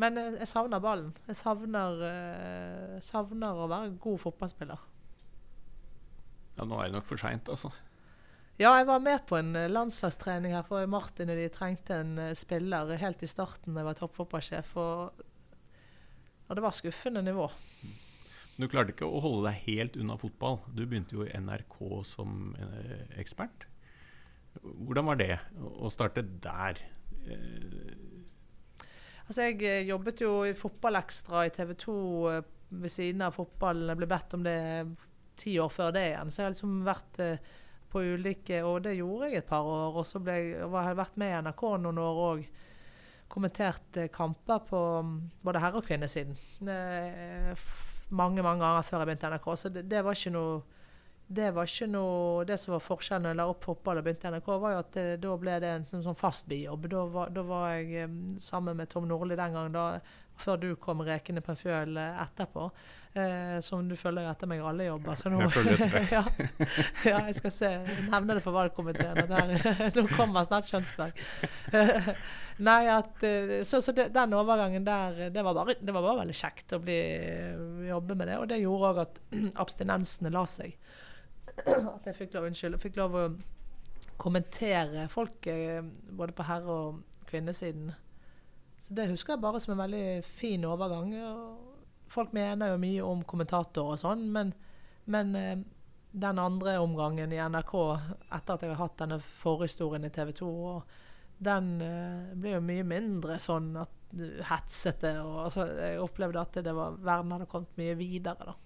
[0.00, 1.12] Men jeg, jeg savner ballen.
[1.28, 4.88] Jeg savner, eh, savner å være god fotballspiller.
[6.56, 7.72] Ja, nå er det nok for seint, altså.
[8.60, 12.18] Ja, jeg var med på en eh, landslagstrening her for Martin og de trengte en
[12.20, 14.74] eh, spiller helt i starten da jeg var toppfotballsjef.
[14.80, 15.26] Og,
[16.48, 17.46] og det var skuffende nivå.
[18.60, 20.58] Du klarte ikke å holde deg helt unna fotball.
[20.76, 23.64] Du begynte jo i NRK som eh, ekspert.
[24.60, 26.80] Hvordan var det å starte der?
[27.26, 28.06] Eh,
[29.30, 31.92] Altså, jeg eh, jobbet jo i Fotballekstra i TV 2
[32.32, 32.46] eh,
[32.82, 33.86] ved siden av fotballen.
[33.92, 34.54] Jeg ble bedt om det
[35.38, 36.32] ti år før det igjen.
[36.34, 37.20] Så jeg har liksom vært
[37.90, 40.00] på ulike Og det gjorde jeg et par år.
[40.00, 42.42] Og så ble jeg, har jeg vært med i NRK noen år òg.
[43.30, 45.14] Kommentert kamper på mm,
[45.46, 46.34] både herre- og kvinnesiden.
[48.10, 49.48] Eh, mange, mange ganger før jeg begynte i NRK.
[49.56, 50.60] Så det, det var ikke noe
[51.30, 54.26] det var ikke noe, det som var forskjellen når jeg la opp fotball og begynte
[54.26, 56.88] i NRK, var jo at det, da ble det en sånn, sånn fast bijobb.
[56.90, 60.00] Da, var- da var jeg eh, sammen med Tom Nordli den gangen, da,
[60.40, 62.70] før du kom rekende på en fjøl etterpå.
[63.10, 65.16] Eh, som du følger etter meg alle jobber.
[65.18, 66.12] Så nå, Jeg følger etter deg.
[66.16, 66.20] ja,
[67.08, 67.70] ja, jeg skal se.
[68.06, 69.18] Nevne det for valgkomiteen.
[69.96, 71.18] Nå kommer snart Skjønsberg.
[72.68, 76.20] Nei, at, eh, så, så det, den overgangen der, det var, bare, det var bare
[76.22, 77.00] veldig kjekt å bli,
[77.88, 78.38] jobbe med det.
[78.38, 79.18] Og det gjorde òg at
[79.64, 80.76] abstinensene la seg
[81.96, 83.24] at jeg fikk lov, unnskyld, jeg fikk lov å
[84.20, 85.80] kommentere folk eh,
[86.14, 87.90] både på herre- og kvinnesiden.
[88.90, 91.12] Det husker jeg bare som en veldig fin overgang.
[92.10, 94.50] Folk mener jo mye om kommentatorer og sånn, men,
[95.10, 95.60] men eh,
[96.10, 97.74] den andre omgangen i NRK
[98.34, 100.98] etter at jeg har hatt denne forhistorien i TV 2, og
[101.40, 105.14] den eh, ble jo mye mindre sånn at du hetsete.
[105.22, 108.58] Og, altså, jeg opplevde at det var, verden hadde kommet mye videre, da.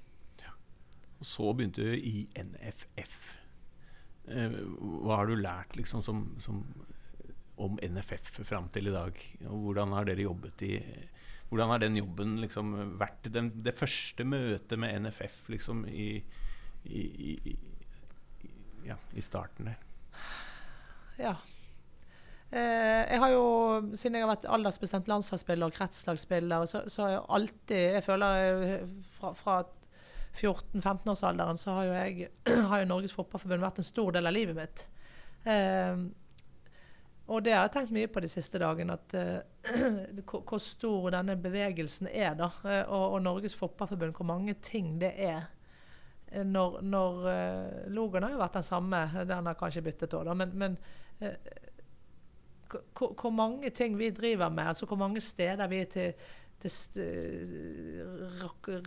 [1.24, 3.20] Og så begynte du i NFF.
[4.28, 4.56] Eh,
[5.04, 6.62] hva har du lært liksom som, som,
[7.56, 9.20] om NFF fram til i dag?
[9.48, 10.78] Og hvordan har dere jobbet i
[11.50, 16.16] Hvordan har den jobben liksom vært den, det første møtet med NFF liksom i,
[16.88, 17.56] i, i,
[18.88, 19.76] ja, i starten der?
[21.20, 21.34] Ja.
[22.54, 23.44] Eh, jeg har jo,
[23.92, 28.40] siden jeg har vært aldersbestemt landslagsspiller og kretslagsspiller, så, så har jeg alltid Jeg føler
[28.40, 29.60] jeg, fra, fra
[30.34, 32.28] 14-15-årsalderen så har jo jeg
[32.70, 34.86] har jo Norges Fotballforbund vært en stor del av livet mitt.
[35.44, 36.04] Eh,
[37.26, 42.10] og det har jeg tenkt mye på de siste dagene, eh, hvor stor denne bevegelsen
[42.10, 42.34] er.
[42.36, 45.46] da, eh, og, og Norges Fotballforbund, hvor mange ting det er.
[46.28, 50.34] Eh, Når, når uh, Logoen har jo vært den samme, den har kanskje byttet òg,
[50.36, 50.76] men, men
[51.22, 51.32] uh,
[52.92, 56.12] hvor, mange ting vi driver med, altså hvor mange steder vi er til,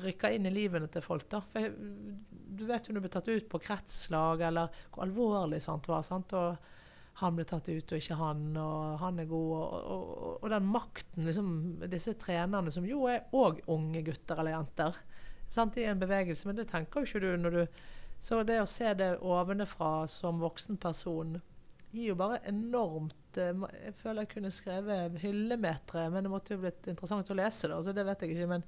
[0.02, 1.30] rykker inn i livene til folk.
[1.32, 1.42] da.
[1.42, 1.74] For
[2.58, 6.02] du vet jo når du blir tatt ut på kretslag, eller hvor alvorlig sant var.
[6.06, 6.34] sant?
[6.34, 6.77] Og
[7.18, 9.52] han ble tatt ut, og ikke han, og han er god.
[9.58, 11.52] Og, og, og, den makten liksom,
[11.90, 15.00] disse trenerne, som jo er òg unge gutter eller jenter,
[15.50, 16.46] sant, i en bevegelse.
[16.50, 17.64] Men det tenker jo ikke du når du
[18.20, 21.36] Så det å se det ovenfra som voksen person
[21.92, 26.64] gir jo bare enormt eh, Jeg føler jeg kunne skrevet hyllemetere, men det måtte jo
[26.64, 27.78] blitt interessant å lese det.
[27.86, 28.50] så det vet jeg ikke.
[28.56, 28.66] men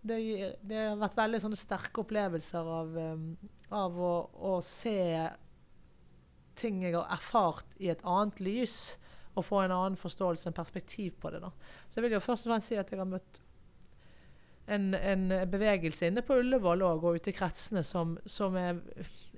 [0.00, 3.24] det, gir, det, har vært veldig sterke opplevelser av, um,
[3.74, 4.12] av å,
[4.50, 5.26] å, se
[6.58, 8.96] ting jeg har erfart i et annet lys,
[9.38, 11.42] og få en annen forståelse, en perspektiv på det.
[11.44, 11.52] Da.
[11.86, 13.38] Så jeg vil jo først og fremst si at jeg har møtt
[14.68, 18.80] en, en bevegelse inne på Ullevål og ute i kretsene som, som er,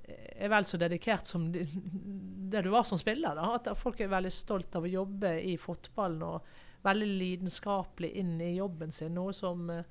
[0.09, 3.37] er, vel så dedikert som det du var som spiller.
[3.37, 3.53] Da.
[3.55, 6.51] At folk er veldig stolt av å jobbe i fotballen og
[6.83, 9.13] veldig lidenskapelig inn i jobben sin.
[9.15, 9.83] Noe som uh,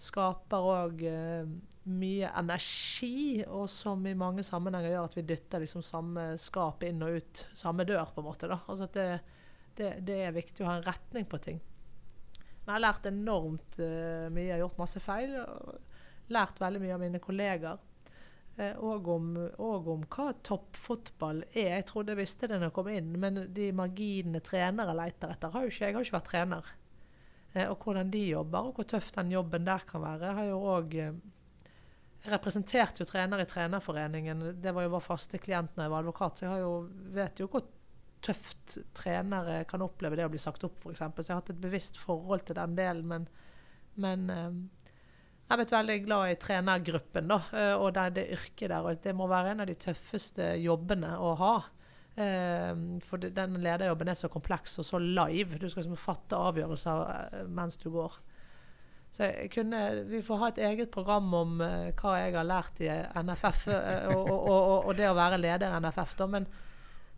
[0.00, 5.84] skaper òg uh, mye energi, og som i mange sammenhenger gjør at vi dytter liksom
[5.84, 8.10] samme skap inn og ut samme dør.
[8.14, 8.48] på en måte.
[8.50, 8.60] Da.
[8.68, 9.08] Altså det,
[9.76, 11.60] det, det er viktig å ha en retning på ting.
[12.64, 14.46] Men jeg har lært enormt uh, mye.
[14.46, 15.34] Jeg har gjort masse feil.
[15.40, 17.82] og Lært veldig mye av mine kolleger.
[18.54, 19.28] Uh, og, om,
[19.58, 21.74] og, om, hva toppfotball er.
[21.76, 25.52] Jeg trodde jeg visste det når jeg kom inn, men de marginene trenere leter etter,
[25.52, 26.72] har jo ikke, jeg har ikke vært trener.
[27.54, 30.26] Uh, og hvordan de jobber, og hvor tøff den jobben der kan være.
[30.26, 31.06] Jeg har jo også,
[32.24, 34.44] jeg representerte jo trener i Trenerforeningen.
[34.62, 36.76] Det var jo vår faste klient når jeg var advokat, så jeg jo,
[37.14, 37.66] vet jo hvor
[38.24, 41.02] tøft trenere kan oppleve det å bli sagt opp, f.eks.
[41.02, 43.10] Så jeg har hatt et bevisst forhold til den delen.
[43.10, 43.26] Men,
[44.00, 44.56] men eh,
[45.44, 48.80] jeg har blitt veldig glad i trenergruppen da, eh, og det, det yrket der.
[48.80, 51.54] og Det må være en av de tøffeste jobbene å ha.
[52.14, 52.70] Eh,
[53.02, 55.58] for den lederjobben er så kompleks og så live.
[55.58, 58.20] Du skal liksom fatte avgjørelser mens du går.
[59.14, 62.88] Så kunne, Vi får ha et eget program om uh, hva jeg har lært i
[63.22, 66.16] NFF, uh, og, og, og, og, det å være leder i NFF.
[66.18, 66.26] Da.
[66.32, 66.48] Men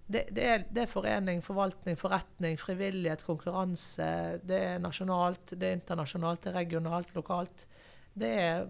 [0.05, 4.11] det, det, er, det, er, forening, forvaltning, forretning, frivillighet, konkurranse.
[4.45, 7.65] Det er nasjonalt, det er internasjonalt, det er regionalt, lokalt.
[8.13, 8.69] Det er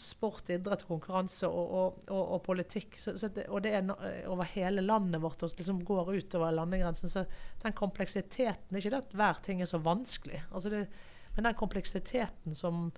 [0.00, 2.98] sport, idrett, konkurranse og, og, og, og politikk.
[3.00, 3.90] Så, så det, og det er
[4.30, 7.10] over hele landet vårt og liksom går utover landegrensen.
[7.10, 7.24] Så
[7.62, 10.86] den kompleksiteten Ikke det at hver ting er så vanskelig, altså det,
[11.34, 12.90] men den kompleksiteten som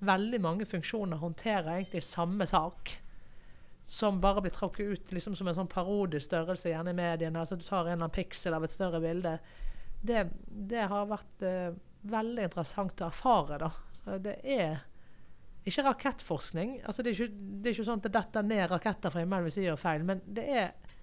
[0.00, 2.94] veldig mange funksjoner håndterer egentlig samme sak
[3.90, 7.40] som bare blir tråkket ut liksom som en sånn parodisk størrelse gjerne i mediene.
[7.40, 9.32] altså Du tar en eller annen piksel av et større bilde.
[10.00, 11.74] Det, det har vært uh,
[12.06, 13.58] veldig interessant å erfare.
[13.58, 13.72] da.
[14.22, 14.78] Det er
[15.64, 16.78] ikke rakettforskning.
[16.84, 19.48] altså Det er ikke, det er ikke sånn at det detter ned raketter fra himmelen
[19.48, 20.06] hvis vi gjør feil.
[20.08, 20.96] Men det er,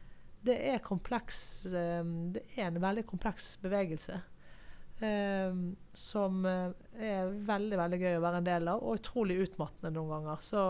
[0.48, 1.40] det er kompleks
[1.70, 4.20] um, Det er en veldig kompleks bevegelse.
[4.98, 9.94] Um, som uh, er veldig veldig gøy å være en del av, og utrolig utmattende
[9.94, 10.42] noen ganger.
[10.42, 10.64] Så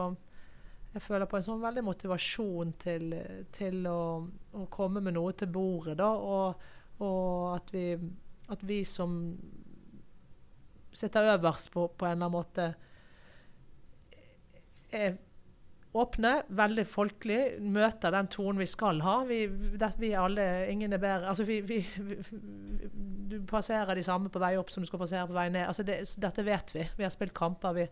[0.98, 3.12] jeg føler på en sånn veldig motivasjon til,
[3.56, 4.02] til å,
[4.58, 5.96] å, komme med noe til bordet.
[6.00, 6.68] Da, og,
[7.06, 7.92] og at, vi,
[8.52, 9.14] at, vi, som
[10.92, 12.68] sitter øverst på, på en eller annen måte,
[14.98, 15.18] er
[15.98, 19.18] åpne, veldig folkelig, møter den tonen vi skal ha.
[19.28, 19.40] Vi,
[19.80, 21.80] det, vi alle, ingen er bedre altså vi, vi,
[23.32, 25.66] Du passerer de samme på vei opp som du skal passere på vei ned.
[25.68, 26.86] Altså det, dette vet vi.
[26.98, 27.88] Vi har spilt kamper.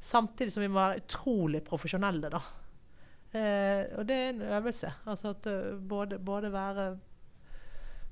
[0.00, 2.40] Samtidig som vi må være utrolig profesjonelle, da.
[3.30, 4.92] Eh, og det er en øvelse.
[5.06, 6.86] Altså at uh, både, både, være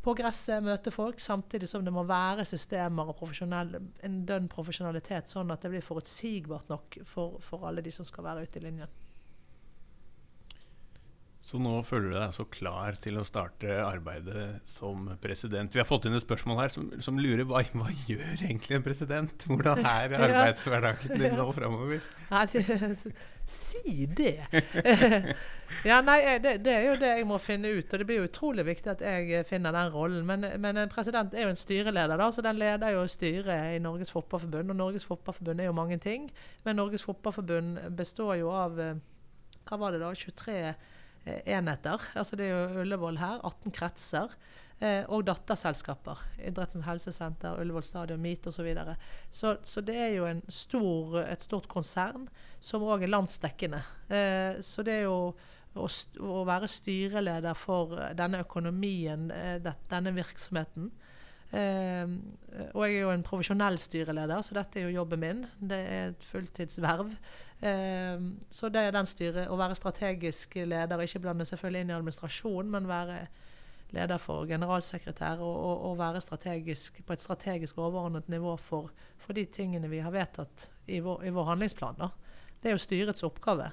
[0.04, 5.50] på gresset, møte folk, samtidig som det må være systemer og en dønn profesjonalitet, sånn
[5.50, 8.96] at det blir forutsigbart nok for, for alle de som skal være ute i linjen.
[11.48, 15.72] Så nå føler du deg så klar til å starte arbeidet som president.
[15.72, 18.84] Vi har fått inn et spørsmål her som, som lurer hva, hva gjør egentlig en
[18.84, 19.46] president?
[19.48, 22.04] Hvordan er arbeidshverdagen din nå framover?
[23.48, 24.36] Si det!
[25.88, 27.88] ja, nei, det, det, er jo det jeg må finne ut.
[27.88, 30.26] Og det blir jo utrolig viktig at jeg finner den rollen.
[30.28, 33.80] Men, men en president er jo en styreleder, da, så den leder jo styret i
[33.82, 34.74] Norges Fotballforbund.
[34.74, 36.30] Og Norges Fotballforbund er jo mange ting.
[36.64, 38.94] Men Norges Fotballforbund består jo av eh,
[39.68, 40.74] hva var det da, 23 Eh,
[41.46, 42.02] enheter.
[42.18, 44.34] Altså det er jo Ullevål her, 18 kretser.
[44.78, 46.20] Eh, og datterselskaper.
[46.46, 48.60] Idrettens helsesenter, Ullevål stadion, Meet osv.
[48.60, 48.94] Så, videre.
[49.30, 52.28] så Så det er jo stor, et stort konsern
[52.60, 53.82] som òg er landsdekkende.
[54.08, 55.34] Eh, så det er jo
[55.74, 59.58] å, å, være styreleder for denne økonomien, eh,
[59.90, 60.92] denne virksomheten.
[61.50, 62.14] Eh,
[62.74, 65.44] og jeg er jo en profesjonell styreleder, så dette er jo jobben min.
[65.58, 67.14] Det er et fulltidsverv.
[67.60, 69.48] Eh, så det er den styret.
[69.50, 73.22] Å være strategisk leder, ikke blande selvfølgelig inn i administrasjon, men være
[73.96, 79.36] leder for generalsekretær og, og, og være strategisk, på et strategisk overordnet nivå for, for
[79.36, 82.00] de tingene vi har vedtatt i vår, i vår handlingsplan.
[82.00, 82.10] Da.
[82.60, 83.70] Det er jo styrets oppgave.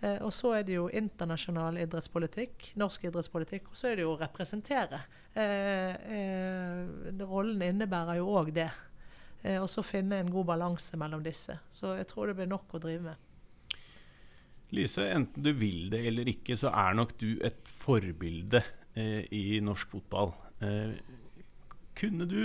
[0.00, 4.14] Eh, og så er det jo internasjonal idrettspolitikk, norsk idrettspolitikk, og så er det jo
[4.14, 5.02] å representere.
[5.36, 8.70] Eh, eh, rollen innebærer jo òg det.
[9.42, 11.56] Eh, og så finne en god balanse mellom disse.
[11.72, 13.26] Så jeg tror det blir nok å drive med.
[14.76, 18.62] Lise, enten du vil det eller ikke, så er nok du et forbilde
[18.94, 20.34] eh, i norsk fotball.
[20.62, 20.92] Eh,
[21.98, 22.44] kunne du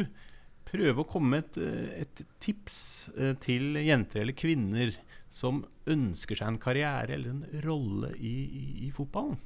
[0.66, 2.78] prøve å komme med et, eh, et tips
[3.14, 4.96] eh, til jenter eller kvinner
[5.36, 9.38] som ønsker seg en karriere eller en rolle i, i, i fotballen?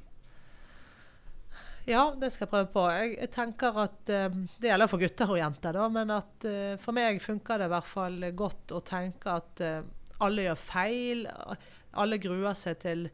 [1.90, 2.84] Ja, det skal jeg prøve på.
[2.94, 6.94] Jeg, tenker at um, Det gjelder for gutter og jenter, da, men at uh, for
[6.94, 9.80] meg funker det i hvert fall godt å tenke at uh,
[10.22, 11.24] alle gjør feil.
[11.98, 13.06] Alle gruer seg til,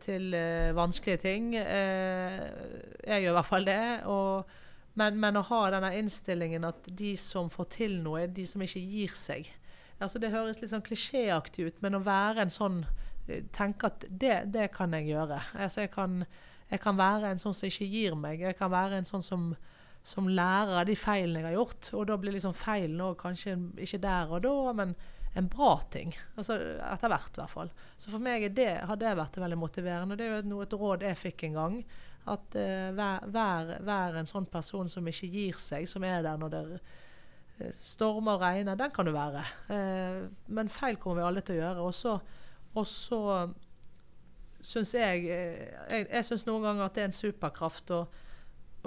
[0.00, 0.32] til
[0.72, 1.50] vanskelige ting.
[1.52, 3.82] jeg gjør i hvert fall det.
[4.08, 4.54] Og,
[4.96, 8.62] men, men, å ha denne innstillingen at de som får til noe, er de som
[8.64, 9.50] ikke gir seg.
[9.98, 12.84] Altså Det høres litt sånn klisjéaktig ut, men å være en sånn
[13.54, 15.36] Tenke at det, det kan jeg gjøre.
[15.54, 16.24] Altså jeg kan
[16.72, 18.40] jeg kan være en sånn som ikke gir meg.
[18.40, 19.48] Jeg kan være en sånn som,
[20.08, 21.90] som lærer av de feilene jeg har gjort.
[21.98, 24.94] Og da blir liksom feilen òg kanskje ikke der og da, men
[25.36, 26.14] en bra ting.
[26.36, 26.56] Altså
[26.86, 27.72] Etter hvert, i hvert fall.
[28.00, 30.16] Så for meg det, har det vært veldig motiverende.
[30.16, 31.78] Og Det er jo et råd jeg fikk en gang.
[32.32, 36.38] At uh, vær, vær, vær, en sånn person som ikke gir seg, som er der
[36.40, 38.78] når det uh, stormer og regner.
[38.78, 39.44] Den kan du være.
[39.68, 41.90] Uh, men feil kommer vi alle til å gjøre.
[41.90, 43.36] Og så
[44.62, 48.04] syns jeg eh, Jeg, jeg syns noen ganger at det er en superkraft å,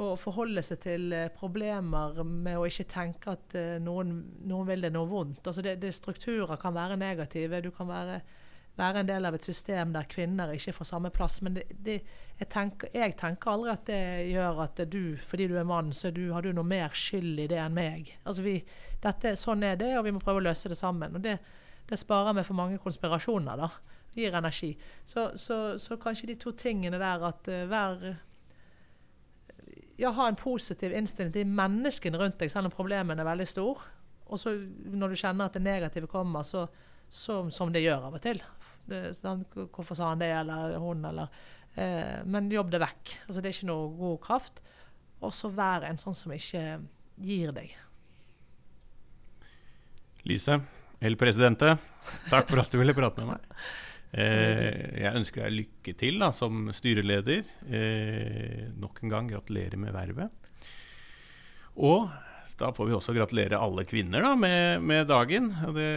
[0.01, 4.17] å forholde seg til eh, problemer med å ikke tenke at uh, noen,
[4.47, 5.45] noen, vil det noe vondt.
[5.45, 7.61] Altså det, det Strukturer kan være negative.
[7.63, 8.19] Du kan være,
[8.79, 11.41] være, en del av et system der kvinner ikke får samme plass.
[11.45, 11.99] Men det, det,
[12.39, 14.03] jeg, tenker, jeg, tenker, aldri at det
[14.33, 17.49] gjør at du, fordi du er mann, så du, har du noe mer skyld i
[17.51, 18.15] det enn meg.
[18.23, 18.57] Altså vi,
[19.03, 21.15] dette, sånn er det, og vi må prøve å løse det sammen.
[21.15, 23.63] Og det sparer meg for mange konspirasjoner.
[23.63, 24.73] da gir energi.
[25.05, 28.15] Så, så, så, kanskje de to tingene der at uh, hver
[29.95, 33.93] Ja, ha en positiv innstilling til menneskene rundt deg, selv om problemene er veldig store.
[34.27, 34.51] Og så
[34.91, 36.65] når du kjenner at det negative kommer, så,
[37.07, 38.41] så som det gjør av og til.
[38.85, 41.31] Det, sånn, hvorfor sa han det, eller hun, eller
[41.79, 43.15] eh, Men jobb det vekk.
[43.25, 44.61] Altså, det er ikke noe god kraft.
[45.23, 46.65] Og så vær en sånn som ikke
[47.23, 47.71] gir deg.
[50.25, 50.59] Lise,
[51.05, 51.75] El Presidente,
[52.31, 53.51] takk for at du ville prate med meg.
[54.13, 57.47] Eh, jeg ønsker deg lykke til da, som styreleder.
[57.67, 60.53] Eh, nok en gang gratulerer med vervet.
[61.75, 62.07] Og
[62.55, 65.49] da får vi også gratulere alle kvinner da, med, med dagen.
[65.67, 65.89] Og det,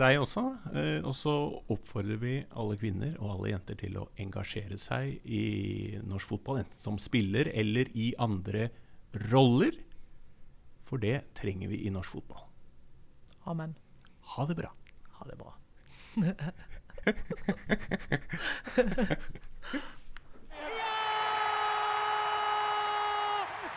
[0.00, 0.44] deg også.
[0.72, 1.34] Eh, og så
[1.70, 5.44] oppfordrer vi alle kvinner og alle jenter til å engasjere seg i
[6.02, 6.64] norsk fotball.
[6.64, 8.70] Enten som spiller eller i andre
[9.30, 9.78] roller.
[10.88, 12.48] For det trenger vi i norsk fotball.
[13.48, 13.76] Amen.
[14.34, 14.74] Ha det bra.
[15.20, 15.54] Ha det bra.
[17.04, 17.12] Ja!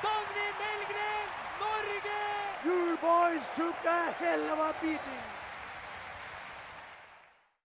[0.03, 2.21] Dagny Melgren, Norge!
[2.65, 5.34] You boys took a hell of a beating.